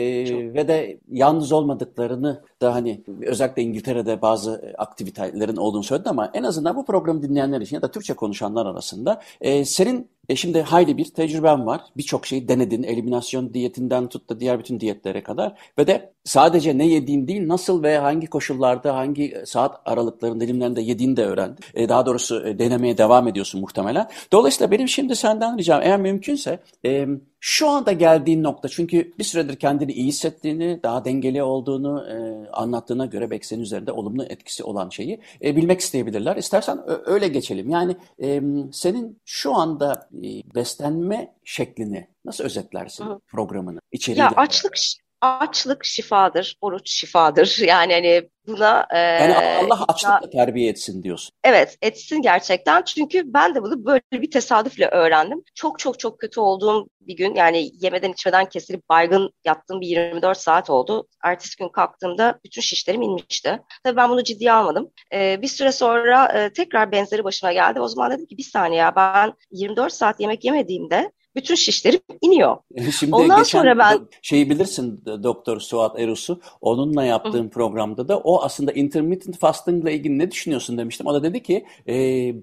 [0.54, 6.76] ve de yalnız olmadıklarını da hani özellikle İngiltere'de bazı aktivitelerin olduğunu söyledi ama en azından
[6.76, 11.04] bu programı dinleyenler için ya da Türkçe konuşanlar arasında e, senin e şimdi hayli bir
[11.04, 11.80] tecrüben var.
[11.96, 12.82] Birçok şeyi denedin.
[12.82, 15.59] Eliminasyon diyetinden tut da diğer bütün diyetlere kadar.
[15.78, 21.16] Ve de sadece ne yediğin değil, nasıl ve hangi koşullarda, hangi saat aralıklarında, dilimlerinde yediğini
[21.16, 21.64] de öğrendin.
[21.74, 24.09] E, daha doğrusu e, denemeye devam ediyorsun muhtemelen.
[24.33, 27.07] Dolayısıyla benim şimdi senden ricam eğer mümkünse e,
[27.41, 33.07] şu anda geldiğin nokta çünkü bir süredir kendini iyi hissettiğini, daha dengeli olduğunu e, anlattığına
[33.07, 36.37] göre belki senin üzerinde olumlu etkisi olan şeyi e, bilmek isteyebilirler.
[36.37, 37.70] İstersen öyle geçelim.
[37.70, 43.20] Yani e, senin şu anda e, beslenme şeklini nasıl özetlersin Hı.
[43.29, 43.81] programını?
[43.93, 44.76] İçeriği ya açlık
[45.21, 47.59] açlık şifadır, oruç şifadır.
[47.69, 48.87] Yani hani buna...
[48.91, 51.35] E, yani Allah açlıkla terbiye etsin diyorsun.
[51.45, 52.83] Evet, etsin gerçekten.
[52.83, 55.43] Çünkü ben de bunu böyle bir tesadüfle öğrendim.
[55.55, 60.39] Çok çok çok kötü olduğum bir gün yani yemeden içmeden kesilip baygın yattığım bir 24
[60.39, 61.09] saat oldu.
[61.25, 63.61] Ertesi gün kalktığımda bütün şişlerim inmişti.
[63.85, 64.91] Tabii ben bunu ciddiye almadım.
[65.12, 67.81] Ee, bir süre sonra e, tekrar benzeri başıma geldi.
[67.81, 72.57] O zaman dedim ki bir saniye ya ben 24 saat yemek yemediğimde bütün şişlerim iniyor.
[72.99, 76.41] Şimdi Ondan sonra ben şeyi bilirsin Doktor Suat Erus'u.
[76.61, 77.51] Onunla yaptığım Hı.
[77.51, 81.07] programda da o aslında intermittent fasting ile ilgili ne düşünüyorsun demiştim.
[81.07, 81.95] O da dedi ki e,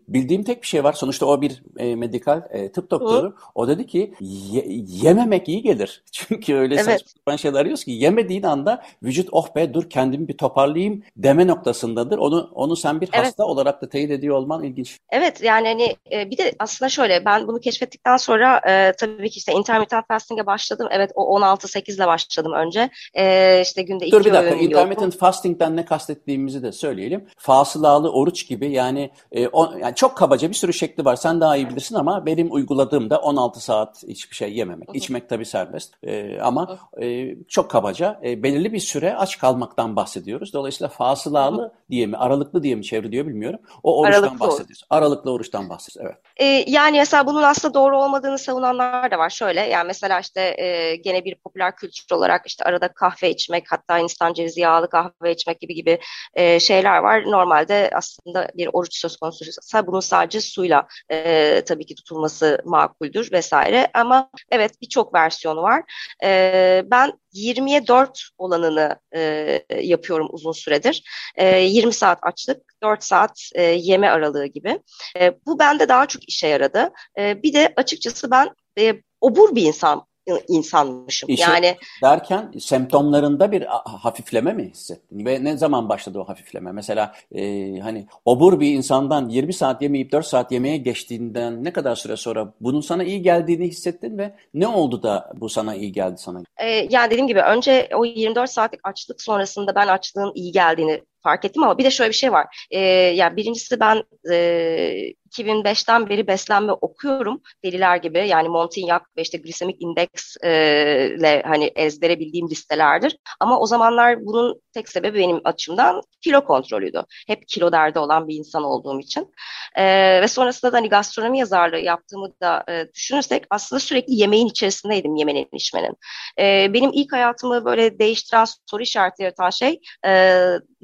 [0.08, 0.94] bildiğim tek bir şey var.
[0.94, 3.28] Sonuçta o bir e, medikal e, tıp doktoru.
[3.28, 3.36] Hı.
[3.56, 6.04] O dedi ki ye, yememek iyi gelir.
[6.12, 6.86] Çünkü öyle evet.
[6.86, 12.18] saçma şeyler arıyoruz ki yemediğin anda vücut oh be dur kendimi bir toparlayayım deme noktasındadır.
[12.18, 13.26] Onu onu sen bir evet.
[13.26, 15.00] hasta olarak da teyit ediyor olman ilginç.
[15.10, 19.38] Evet yani hani e, bir de aslında şöyle ben bunu keşfettikten sonra e, tabii ki
[19.38, 20.88] işte intermittent fasting'e başladım.
[20.92, 22.90] Evet o 16-8 ile başladım önce.
[23.14, 27.28] E, işte günde Dur bir dakika intermittent fasting'den ne kastettiğimizi de söyleyelim.
[27.38, 31.16] Fasılalı oruç gibi yani, e, on, yani çok kabaca bir sürü şekli var.
[31.16, 34.88] Sen daha iyi bilirsin ama benim uyguladığımda 16 saat hiçbir şey yememek.
[34.88, 34.98] Hı-hı.
[34.98, 35.94] İçmek tabii serbest.
[36.04, 40.54] E, ama e, çok kabaca e, belirli bir süre aç kalmaktan bahsediyoruz.
[40.54, 41.72] Dolayısıyla fasılalı Hı-hı.
[41.90, 43.60] diye mi aralıklı diye mi çevriliyor bilmiyorum.
[43.84, 44.86] O oruçtan Aralıklı bahsediyoruz.
[44.90, 46.12] Aralıklı oruçtan bahsediyoruz.
[46.12, 46.26] Evet.
[46.38, 49.30] E, yani mesela bunun aslında doğru olmadığını savunan insanlar da var.
[49.30, 54.00] Şöyle yani mesela işte e, gene bir popüler kültür olarak işte arada kahve içmek hatta
[54.00, 56.00] insan cevizi yağlı kahve içmek gibi gibi
[56.34, 57.24] e, şeyler var.
[57.24, 63.88] Normalde aslında bir oruç söz konusuysa bunun sadece suyla e, tabii ki tutulması makuldür vesaire.
[63.94, 65.84] Ama evet birçok versiyonu var.
[66.24, 71.04] E, ben 20'ye 4 olanını e, yapıyorum uzun süredir.
[71.36, 74.80] E, 20 saat açlık, 4 saat e, yeme aralığı gibi.
[75.20, 76.90] E, bu bende daha çok işe yaradı.
[77.20, 78.50] E, bir de açıkçası ben
[78.80, 80.06] e, obur bir insan
[80.48, 81.30] insanmışım.
[81.30, 86.72] İşe yani derken semptomlarında bir hafifleme mi hissettin ve ne zaman başladı o hafifleme?
[86.72, 87.42] Mesela e,
[87.80, 92.54] hani obur bir insandan 20 saat yemeyip 4 saat yemeye geçtiğinden ne kadar süre sonra
[92.62, 96.42] bunun sana iyi geldiğini hissettin ve ne oldu da bu sana iyi geldi sana?
[96.58, 101.46] E, yani dediğim gibi önce o 24 saatlik açlık sonrasında ben açlığın iyi geldiğini fark
[101.46, 102.68] ettim ama bir de şöyle bir şey var.
[102.72, 102.80] E,
[103.20, 108.28] yani birincisi ben e, 2005'ten beri beslenme okuyorum deliler gibi.
[108.28, 113.18] Yani Montignac ve işte glisemik indeks e, hani ezbere bildiğim listelerdir.
[113.40, 117.04] Ama o zamanlar bunun tek sebebi benim açımdan kilo kontrolüydü.
[117.28, 119.32] Hep kilo derdi olan bir insan olduğum için.
[119.76, 119.86] E,
[120.22, 125.48] ve sonrasında da hani gastronomi yazarlığı yaptığımı da e, düşünürsek aslında sürekli yemeğin içerisindeydim yemenin
[125.52, 125.96] içmenin.
[126.40, 130.12] E, benim ilk hayatımı böyle değiştiren soru işareti yaratan şey e,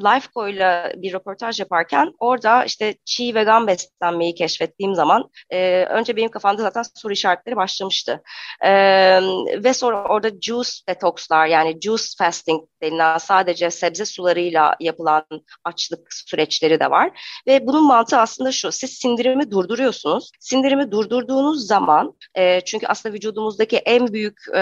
[0.01, 6.29] Lifeco ile bir röportaj yaparken orada işte çiğ vegan beslenmeyi keşfettiğim zaman e, önce benim
[6.29, 8.23] kafamda zaten soru işaretleri başlamıştı.
[8.61, 8.71] E,
[9.63, 15.25] ve sonra orada juice detokslar yani juice fasting denilen sadece sebze sularıyla yapılan
[15.63, 17.11] açlık süreçleri de var.
[17.47, 20.31] Ve bunun mantığı aslında şu, siz sindirimi durduruyorsunuz.
[20.39, 24.61] Sindirimi durdurduğunuz zaman, e, çünkü aslında vücudumuzdaki en büyük e,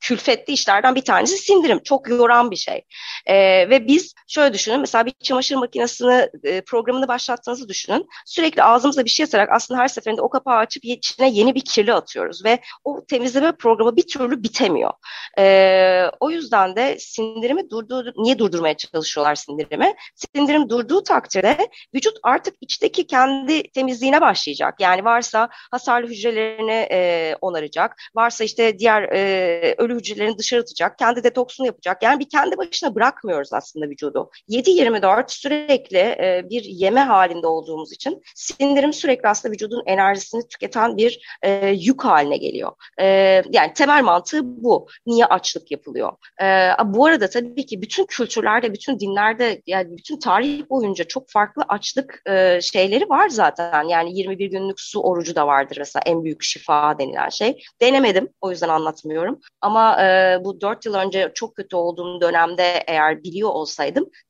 [0.00, 1.82] külfetli işlerden bir tanesi sindirim.
[1.82, 2.84] Çok yoran bir şey.
[3.26, 3.34] E,
[3.70, 8.08] ve biz şöyle düşünün, mesela bir çamaşır makinesini e, programını başlattığınızı düşünün.
[8.26, 11.94] Sürekli ağzımıza bir şey atarak aslında her seferinde o kapağı açıp içine yeni bir kirli
[11.94, 14.90] atıyoruz ve o temizleme programı bir türlü bitemiyor.
[15.38, 19.94] E, o yüzden de sindirimi durdur niye durdurmaya çalışıyorlar sindirimi?
[20.14, 24.74] Sindirim durduğu takdirde vücut artık içteki kendi temizliğine başlayacak.
[24.80, 31.24] Yani varsa hasarlı hücrelerini e, onaracak, varsa işte diğer e, ölü hücrelerini dışarı atacak, kendi
[31.24, 32.02] detoksunu yapacak.
[32.02, 34.30] Yani bir kendi başına bırakmıyoruz aslında vücudu.
[34.48, 41.38] 7-24 sürekli e, bir yeme halinde olduğumuz için sindirim sürekli aslında vücudun enerjisini tüketen bir
[41.42, 42.72] e, yük haline geliyor.
[43.00, 43.06] E,
[43.50, 44.86] yani temel mantığı bu.
[45.06, 46.12] Niye açlık yapılıyor?
[46.42, 46.46] E,
[46.84, 52.22] bu arada tabii ki bütün kültürlerde, bütün dinlerde yani bütün tarih boyunca çok farklı açlık
[52.26, 53.88] e, şeyleri var zaten.
[53.88, 57.62] Yani 21 günlük su orucu da vardır mesela en büyük şifa denilen şey.
[57.80, 59.40] Denemedim o yüzden anlatmıyorum.
[59.60, 63.71] Ama e, bu 4 yıl önce çok kötü olduğum dönemde eğer biliyor olsaydım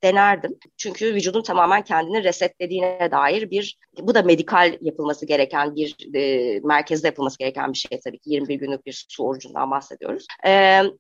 [0.03, 0.59] denerdim.
[0.77, 7.07] Çünkü vücudun tamamen kendini resetlediğine dair bir bu da medikal yapılması gereken bir e, merkezde
[7.07, 10.27] yapılması gereken bir şey tabii ki 21 günlük bir su orucundan bahsediyoruz.
[10.45, 10.51] E,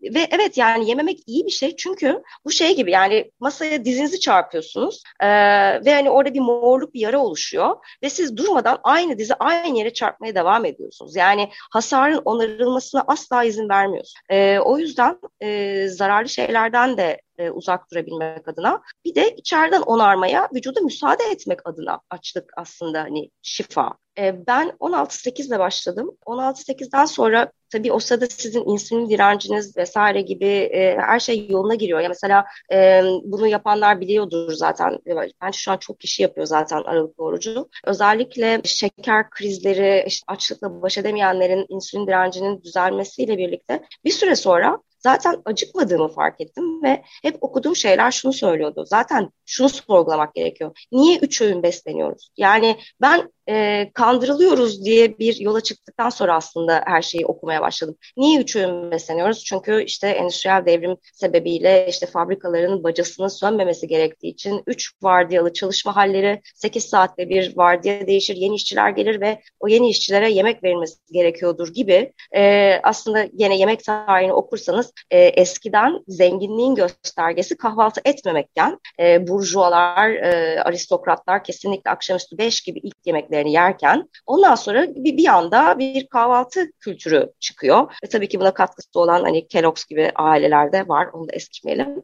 [0.02, 5.02] ve evet yani yememek iyi bir şey çünkü bu şey gibi yani masaya dizinizi çarpıyorsunuz
[5.20, 5.28] e,
[5.84, 9.92] ve hani orada bir morluk bir yara oluşuyor ve siz durmadan aynı dizi aynı yere
[9.92, 11.16] çarpmaya devam ediyorsunuz.
[11.16, 14.14] Yani hasarın onarılmasına asla izin vermiyorsunuz.
[14.30, 18.82] E, o yüzden e, zararlı şeylerden de e, uzak durabilmek adına.
[19.04, 23.92] Bir de içeriden onarmaya, vücuda müsaade etmek adına açlık aslında hani şifa.
[24.18, 26.16] E, ben 16-8 ile başladım.
[26.26, 32.00] 16-8'den sonra tabii o sırada sizin insülin direnciniz vesaire gibi e, her şey yoluna giriyor.
[32.00, 34.98] Ya mesela e, bunu yapanlar biliyordur zaten.
[35.42, 37.68] Bence şu an çok kişi yapıyor zaten aralıklı orucu.
[37.84, 45.42] Özellikle şeker krizleri, işte açlıkla baş edemeyenlerin insülin direncinin düzelmesiyle birlikte bir süre sonra zaten
[45.44, 48.84] acıkmadığımı fark ettim ve hep okuduğum şeyler şunu söylüyordu.
[48.86, 50.78] Zaten şunu sorgulamak gerekiyor.
[50.92, 52.30] Niye üç öğün besleniyoruz?
[52.36, 57.96] Yani ben e, kandırılıyoruz diye bir yola çıktıktan sonra aslında her şeyi okumaya başladım.
[58.16, 59.44] Niye üç öğün besleniyoruz?
[59.44, 66.40] Çünkü işte endüstriyel devrim sebebiyle işte fabrikaların bacasının sönmemesi gerektiği için üç vardiyalı çalışma halleri
[66.54, 71.68] 8 saatte bir vardiya değişir, yeni işçiler gelir ve o yeni işçilere yemek verilmesi gerekiyordur
[71.68, 80.10] gibi e, aslında yine yemek tarihini okursanız e, eskiden zenginliğin göstergesi kahvaltı etmemekken e, burjuvalar,
[80.10, 85.78] e, aristokratlar kesinlikle akşamüstü beş gibi ilk yemek yemeklerini yerken ondan sonra bir, bir anda
[85.78, 87.92] bir kahvaltı kültürü çıkıyor.
[88.04, 91.08] Ve tabii ki buna katkısı olan hani Kellogg's gibi ailelerde var.
[91.12, 92.02] Onu da eskitmeyelim.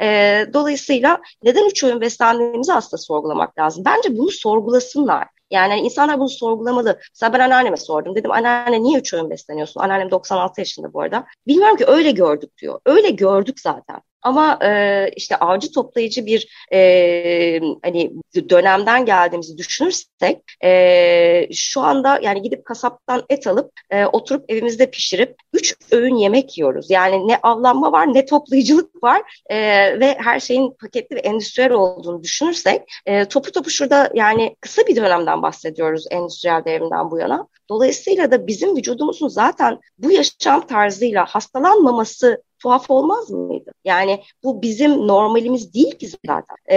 [0.00, 3.84] E, dolayısıyla neden üç öğün beslendiğimizi aslında sorgulamak lazım.
[3.84, 5.28] Bence bunu sorgulasınlar.
[5.50, 6.98] Yani hani insanlar bunu sorgulamalı.
[7.14, 8.14] Mesela ben anneanneme sordum.
[8.14, 9.80] Dedim anneanne niye üç öğün besleniyorsun?
[9.80, 11.26] Anneannem 96 yaşında bu arada.
[11.46, 12.80] Bilmiyorum ki öyle gördük diyor.
[12.86, 14.00] Öyle gördük zaten.
[14.22, 18.12] Ama e, işte avcı toplayıcı bir e, hani
[18.48, 25.36] dönemden geldiğimizi düşünürsek e, şu anda yani gidip kasaptan et alıp e, oturup evimizde pişirip
[25.52, 26.90] üç öğün yemek yiyoruz.
[26.90, 29.56] Yani ne avlanma var ne toplayıcılık var e,
[30.00, 34.96] ve her şeyin paketli ve endüstriyel olduğunu düşünürsek e, topu topu şurada yani kısa bir
[34.96, 37.46] dönemden bahsediyoruz endüstriyel devrimden bu yana.
[37.68, 43.72] Dolayısıyla da bizim vücudumuzun zaten bu yaşam tarzıyla hastalanmaması tuhaf olmaz mıydı?
[43.84, 46.56] Yani bu bizim normalimiz değil ki zaten.
[46.66, 46.76] Ee,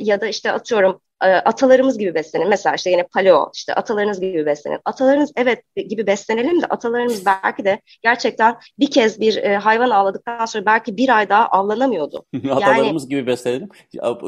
[0.00, 2.48] ya da işte atıyorum e, atalarımız gibi beslenin.
[2.48, 4.78] Mesela işte yine paleo, işte atalarınız gibi beslenin.
[4.84, 10.46] Atalarınız evet gibi beslenelim de atalarımız belki de gerçekten bir kez bir e, hayvan avladıktan
[10.46, 12.24] sonra belki bir ay daha avlanamıyordu.
[12.50, 13.68] Atalarımız yani, gibi beslenelim.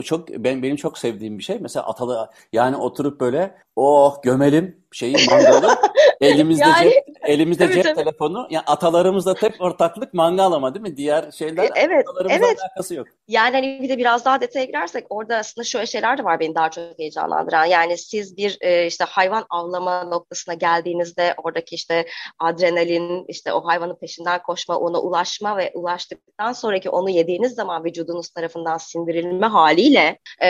[0.04, 1.58] Çok ben benim çok sevdiğim bir şey.
[1.60, 5.78] Mesela atalı yani oturup böyle oh gömelim şeyi mangalı
[6.20, 7.94] elimizde yani, cep elimizde tabii, cep tabii.
[7.94, 10.96] telefonu yani atalarımızla tek ortaklık mangal ama değil mi?
[10.96, 12.58] Diğer şeyler e, evet, evet.
[12.62, 13.06] alakası yok.
[13.28, 16.54] Yani hani bir de biraz daha detaya girersek orada aslında şöyle şeyler de var beni
[16.54, 17.64] daha çok heyecanlandıran.
[17.64, 22.06] Yani siz bir e, işte hayvan avlama noktasına geldiğinizde oradaki işte
[22.38, 28.28] adrenalin, işte o hayvanın peşinden koşma, ona ulaşma ve ulaştıktan sonraki onu yediğiniz zaman vücudunuz
[28.28, 30.48] tarafından sindirilme haliyle e,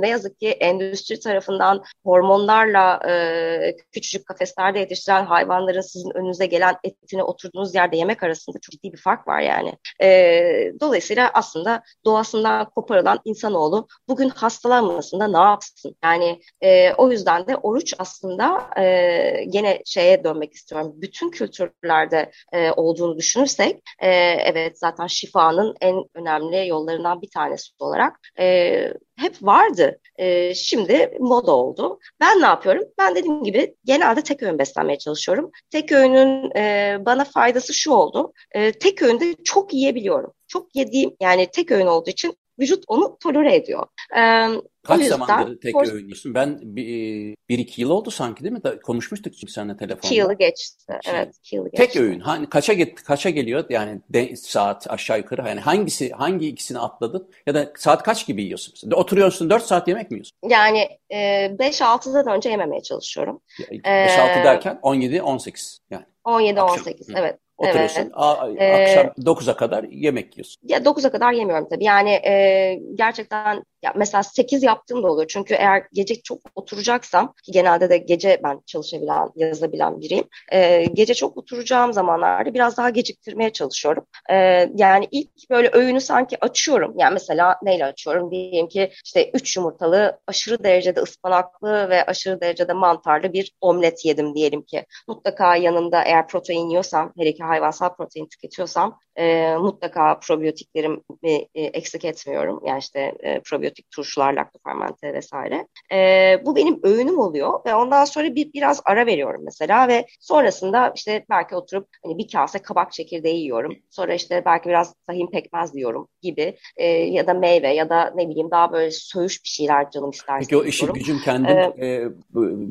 [0.00, 3.53] ne yazık ki endüstri tarafından hormonlarla e,
[3.92, 8.98] küçücük kafeslerde yetiştiren hayvanların sizin önünüze gelen etine oturduğunuz yerde yemek arasında çok ciddi bir
[8.98, 9.72] fark var yani.
[10.02, 15.96] E, dolayısıyla aslında doğasından koparılan insanoğlu bugün hastalanmasın da ne yapsın?
[16.04, 20.92] Yani e, o yüzden de oruç aslında e, gene şeye dönmek istiyorum.
[20.96, 24.10] Bütün kültürlerde e, olduğunu düşünürsek e,
[24.44, 30.00] evet zaten şifanın en önemli yollarından bir tanesi olarak e, hep vardı.
[30.16, 31.98] E, şimdi moda oldu.
[32.20, 32.84] Ben ne yapıyorum?
[32.98, 35.50] Ben dediğim gibi genelde tek öğün beslenmeye çalışıyorum.
[35.70, 38.32] Tek öğünün e, bana faydası şu oldu.
[38.52, 40.32] E, tek öğünde çok yiyebiliyorum.
[40.48, 43.86] Çok yediğim yani tek öğün olduğu için vücut onu tolere ediyor.
[44.16, 44.48] E,
[44.82, 45.92] Kaç yüzden, zamandır tek for...
[45.92, 46.34] öğün yiyorsun?
[46.34, 48.64] Ben bir, bir iki yıl oldu sanki değil mi?
[48.64, 50.06] Da, konuşmuştuk çünkü seninle telefonda.
[50.06, 50.98] İki yılı geçti.
[51.04, 51.86] Şey, evet iki yılı geçti.
[51.86, 52.20] Tek öğün.
[52.20, 53.64] Hani kaça get, kaça geliyor?
[53.68, 55.48] Yani de, saat aşağı yukarı.
[55.48, 57.30] Yani hangisi hangi ikisini atladın?
[57.46, 58.74] Ya da saat kaç gibi yiyorsun?
[58.76, 58.96] Mesela?
[58.96, 60.32] Oturuyorsun dört saat yemek mi yiyorsun?
[60.48, 63.40] Yani e, 5-6'dan önce yememeye çalışıyorum.
[63.60, 66.04] 5-6 ee, derken 17-18 yani.
[66.24, 67.38] 17-18 evet.
[67.58, 68.12] Oturuyorsun evet.
[68.14, 70.68] a, akşam ee, 9'a kadar yemek yiyorsun.
[70.68, 71.84] Ya 9'a kadar yemiyorum tabii.
[71.84, 75.28] Yani e, gerçekten ya mesela 8 yaptığım da oluyor.
[75.28, 80.24] Çünkü eğer gece çok oturacaksam ki genelde de gece ben çalışabilen, yazabilen biriyim.
[80.52, 84.06] E, gece çok oturacağım zamanlarda biraz daha geciktirmeye çalışıyorum.
[84.30, 84.34] E,
[84.74, 86.94] yani ilk böyle öğünü sanki açıyorum.
[86.98, 88.30] Yani mesela neyle açıyorum?
[88.30, 94.34] Diyelim ki işte 3 yumurtalı, aşırı derecede ıspanaklı ve aşırı derecede mantarlı bir omlet yedim
[94.34, 94.86] diyelim ki.
[95.08, 102.04] Mutlaka yanında eğer protein yiyorsam, her iki hayvansal protein tüketiyorsam e, mutlaka probiyotiklerimi e, eksik
[102.04, 102.60] etmiyorum.
[102.66, 105.66] Yani işte e, probiyotik turşular, laktofermente vesaire.
[105.92, 110.92] E, bu benim öğünüm oluyor ve ondan sonra bir biraz ara veriyorum mesela ve sonrasında
[110.96, 113.76] işte belki oturup hani bir kase kabak çekirdeği yiyorum.
[113.90, 118.28] Sonra işte belki biraz tahin pekmez diyorum gibi e, ya da meyve ya da ne
[118.28, 120.40] bileyim daha böyle söğüş bir şeyler canım isterse.
[120.40, 122.08] Peki o işi gücüm kendin ee, e,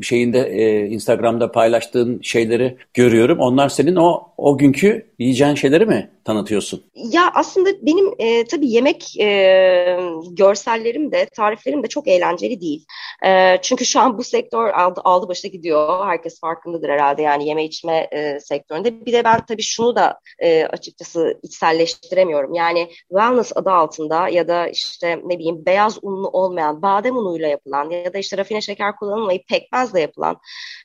[0.02, 3.40] şeyinde e, Instagram'da paylaştığın şeyleri görüyorum.
[3.40, 6.84] Onlar senin o o günkü yiyeceğin şeyleri mi tanıtıyorsun?
[6.96, 9.98] Ya aslında benim e, tabii yemek e,
[10.94, 12.86] görsellerim de tariflerim de çok eğlenceli değil.
[13.26, 16.06] E, çünkü şu an bu sektör aldı, aldı başa gidiyor.
[16.06, 19.06] Herkes farkındadır herhalde yani yeme içme e, sektöründe.
[19.06, 22.54] Bir de ben tabii şunu da e, açıkçası içselleştiremiyorum.
[22.54, 27.90] Yani wellness adı altında ya da işte ne bileyim beyaz unlu olmayan badem unuyla yapılan
[27.90, 30.38] ya da işte rafine şeker kullanılmayıp pekmezle yapılan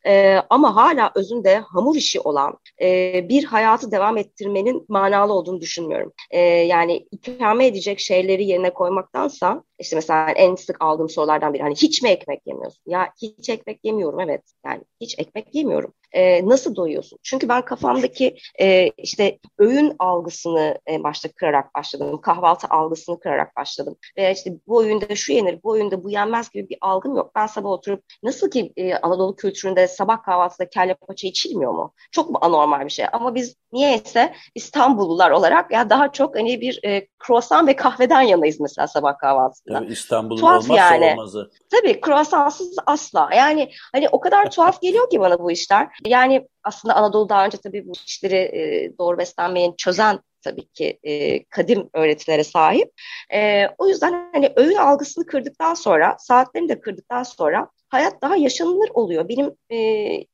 [0.07, 6.13] e, ama hala özünde hamur işi olan e, bir hayatı devam ettirmenin manalı olduğunu düşünmüyorum.
[6.31, 11.75] E, yani ikame edecek şeyleri yerine koymaktansa işte mesela en sık aldığım sorulardan biri hani
[11.75, 12.83] hiç mi ekmek yemiyorsun?
[12.87, 14.43] Ya hiç ekmek yemiyorum evet.
[14.67, 17.19] Yani hiç ekmek yemiyorum e, nasıl doyuyorsun?
[17.23, 22.21] Çünkü ben kafamdaki e, işte öğün algısını en başta kırarak başladım.
[22.21, 23.97] Kahvaltı algısını kırarak başladım.
[24.17, 27.33] Veya işte bu öğünde şu yenir, bu öğünde bu yenmez gibi bir algım yok.
[27.37, 31.93] Ben sabah oturup nasıl ki e, Anadolu kültüründe sabah kahvaltıda kelle paça içilmiyor mu?
[32.13, 33.07] Çok mu anormal bir şey.
[33.13, 38.61] Ama biz niyeyse İstanbullular olarak ya daha çok hani bir e, kruvasan ve kahveden yanayız
[38.61, 39.75] mesela sabah kahvaltısında.
[39.75, 41.13] Yani İstanbul'un tuhaf olmazsa yani.
[41.13, 41.51] olmazı.
[41.71, 43.31] Tabii kruvasansız asla.
[43.37, 45.89] Yani hani o kadar tuhaf geliyor ki bana bu işler.
[46.07, 51.45] Yani aslında Anadolu daha önce tabii bu işleri e, doğru beslenmeyi çözen tabii ki e,
[51.45, 52.93] kadim öğretilere sahip.
[53.35, 58.91] E, o yüzden hani öğün algısını kırdıktan sonra, saatlerini de kırdıktan sonra hayat daha yaşanılır
[58.95, 59.29] oluyor.
[59.29, 59.79] Benim e,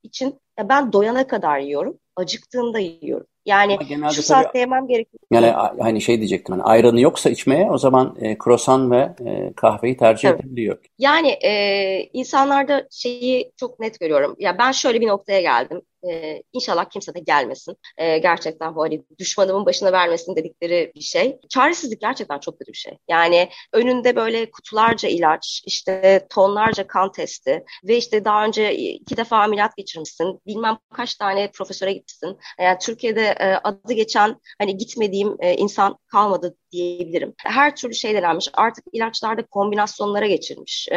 [0.02, 3.26] için ya ben doyana kadar yiyorum, acıktığımda yiyorum.
[3.46, 3.78] Yani
[4.12, 5.20] şu saatte yemem gerekiyor.
[5.30, 5.46] Yani
[5.80, 10.28] hani şey diyecektim hani ayranı yoksa içmeye o zaman e, krosan ve e, kahveyi tercih
[10.28, 10.40] evet.
[10.40, 10.78] edebiliyor.
[10.98, 14.36] Yani e, insanlarda şeyi çok net görüyorum.
[14.38, 15.82] Ya ben şöyle bir noktaya geldim.
[16.10, 17.76] Ee, inşallah kimse de gelmesin.
[17.98, 21.38] Ee, gerçekten bu hani düşmanımın başına vermesin dedikleri bir şey.
[21.48, 22.98] Çaresizlik gerçekten çok kötü bir şey.
[23.08, 29.38] Yani önünde böyle kutularca ilaç, işte tonlarca kan testi ve işte daha önce iki defa
[29.38, 30.40] ameliyat geçirmişsin.
[30.46, 32.38] Bilmem kaç tane profesöre gitmişsin.
[32.60, 37.34] Yani Türkiye'de e, adı geçen hani gitmediğim e, insan kalmadı diyebilirim.
[37.38, 38.48] Her türlü şey denenmiş.
[38.54, 40.88] Artık ilaçlarda kombinasyonlara geçirmiş.
[40.90, 40.96] E,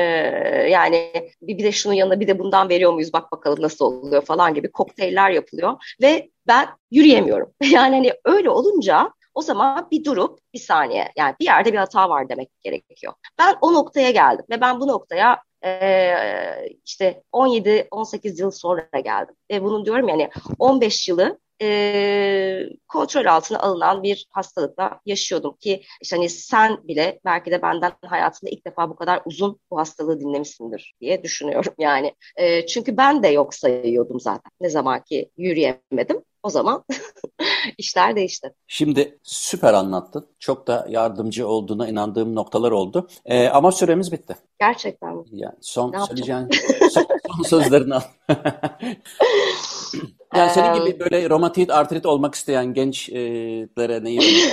[0.72, 1.12] yani
[1.42, 4.54] bir, bir de şunun yanına bir de bundan veriyor muyuz bak bakalım nasıl oluyor falan
[4.54, 7.54] gibi kokteyller yapılıyor ve ben yürüyemiyorum.
[7.72, 12.10] Yani hani öyle olunca o zaman bir durup bir saniye yani bir yerde bir hata
[12.10, 13.14] var demek gerekiyor.
[13.40, 19.36] Ben o noktaya geldim ve ben bu noktaya e, işte 17-18 yıl sonra geldim.
[19.52, 20.30] Ve bunun diyorum yani
[20.60, 27.51] 15 yılı e, kontrol altına alınan bir hastalıkla yaşıyordum ki işte hani sen bile belki
[27.51, 32.16] de benden hayatında ilk defa bu kadar uzun bu hastalığı dinlemişsindir diye düşünüyorum yani.
[32.36, 36.24] E, çünkü ben de yok sayıyordum zaten ne zaman ki yürüyemedim.
[36.44, 36.84] O zaman
[37.78, 38.54] işler değişti.
[38.68, 40.28] Şimdi süper anlattın.
[40.40, 43.08] Çok da yardımcı olduğuna inandığım noktalar oldu.
[43.26, 44.36] Ee, ama süremiz bitti.
[44.60, 45.24] Gerçekten mi?
[45.32, 46.50] Yani son ne söyleyeceğin
[46.92, 48.02] son, son sözlerini al.
[50.36, 54.22] yani senin gibi böyle romatid artrit olmak isteyen gençlere neyi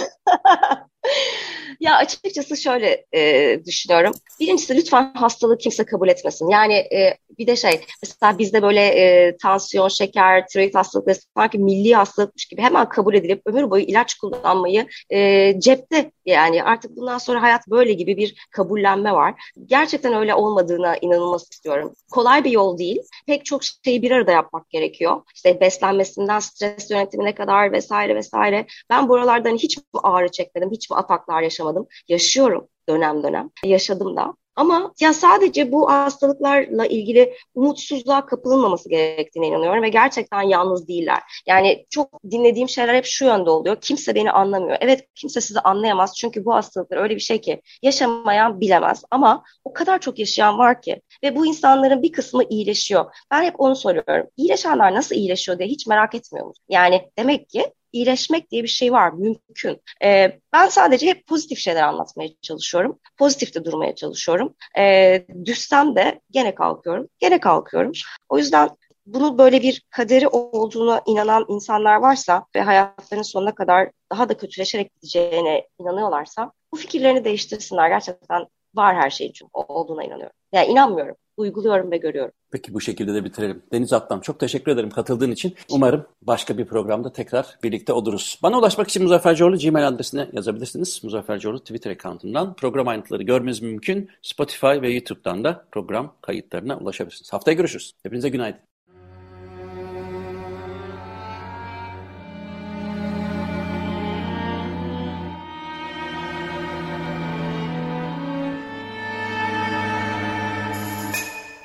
[1.80, 4.12] Ya açıkçası şöyle e, düşünüyorum.
[4.40, 6.48] Birincisi lütfen hastalığı kimse kabul etmesin.
[6.48, 11.94] Yani e, bir de şey mesela bizde böyle e, tansiyon, şeker, tiroid hastalıkları sanki milli
[11.94, 17.42] hastalıkmış gibi hemen kabul edilip ömür boyu ilaç kullanmayı e, cepte yani artık bundan sonra
[17.42, 19.34] hayat böyle gibi bir kabullenme var.
[19.66, 21.92] Gerçekten öyle olmadığına inanılması istiyorum.
[22.10, 22.98] Kolay bir yol değil.
[23.26, 25.22] Pek çok şeyi bir arada yapmak gerekiyor.
[25.34, 28.66] İşte beslenmesinden stres yönetimine kadar vesaire vesaire.
[28.90, 31.73] Ben buralardan hiç mi ağrı çekmedim, hiç mi ataklar yaşamadım?
[32.08, 33.50] Yaşıyorum dönem dönem.
[33.64, 34.34] Yaşadım da.
[34.56, 41.22] Ama ya sadece bu hastalıklarla ilgili umutsuzluğa kapılınmaması gerektiğine inanıyorum ve gerçekten yalnız değiller.
[41.46, 43.76] Yani çok dinlediğim şeyler hep şu yönde oluyor.
[43.80, 44.76] Kimse beni anlamıyor.
[44.80, 49.04] Evet kimse sizi anlayamaz çünkü bu hastalıklar öyle bir şey ki yaşamayan bilemez.
[49.10, 53.04] Ama o kadar çok yaşayan var ki ve bu insanların bir kısmı iyileşiyor.
[53.30, 54.26] Ben hep onu soruyorum.
[54.36, 56.64] İyileşenler nasıl iyileşiyor diye hiç merak etmiyor musun?
[56.68, 59.82] Yani demek ki iyileşmek diye bir şey var, mümkün.
[60.04, 62.98] E, ben sadece hep pozitif şeyler anlatmaya çalışıyorum.
[63.18, 64.54] Pozitif de durmaya çalışıyorum.
[64.78, 67.92] E, düşsem de gene kalkıyorum, gene kalkıyorum.
[68.28, 68.70] O yüzden
[69.06, 74.94] bunu böyle bir kaderi olduğuna inanan insanlar varsa ve hayatlarının sonuna kadar daha da kötüleşerek
[74.94, 77.88] gideceğine inanıyorlarsa bu fikirlerini değiştirsinler.
[77.88, 80.36] Gerçekten var her şeyin çünkü olduğuna inanıyorum.
[80.54, 82.32] Yani inanmıyorum uyguluyorum ve görüyorum.
[82.52, 83.62] Peki bu şekilde de bitirelim.
[83.72, 85.54] Deniz Atlam çok teşekkür ederim katıldığın için.
[85.70, 88.38] Umarım başka bir programda tekrar birlikte oluruz.
[88.42, 91.04] Bana ulaşmak için Muzaffer Coğlu Gmail adresine yazabilirsiniz.
[91.04, 92.54] Muzaffer Coğlu Twitter account'undan.
[92.54, 94.10] Program ayrıntıları görmeniz mümkün.
[94.22, 97.32] Spotify ve YouTube'dan da program kayıtlarına ulaşabilirsiniz.
[97.32, 97.92] Haftaya görüşürüz.
[98.02, 98.73] Hepinize günaydın.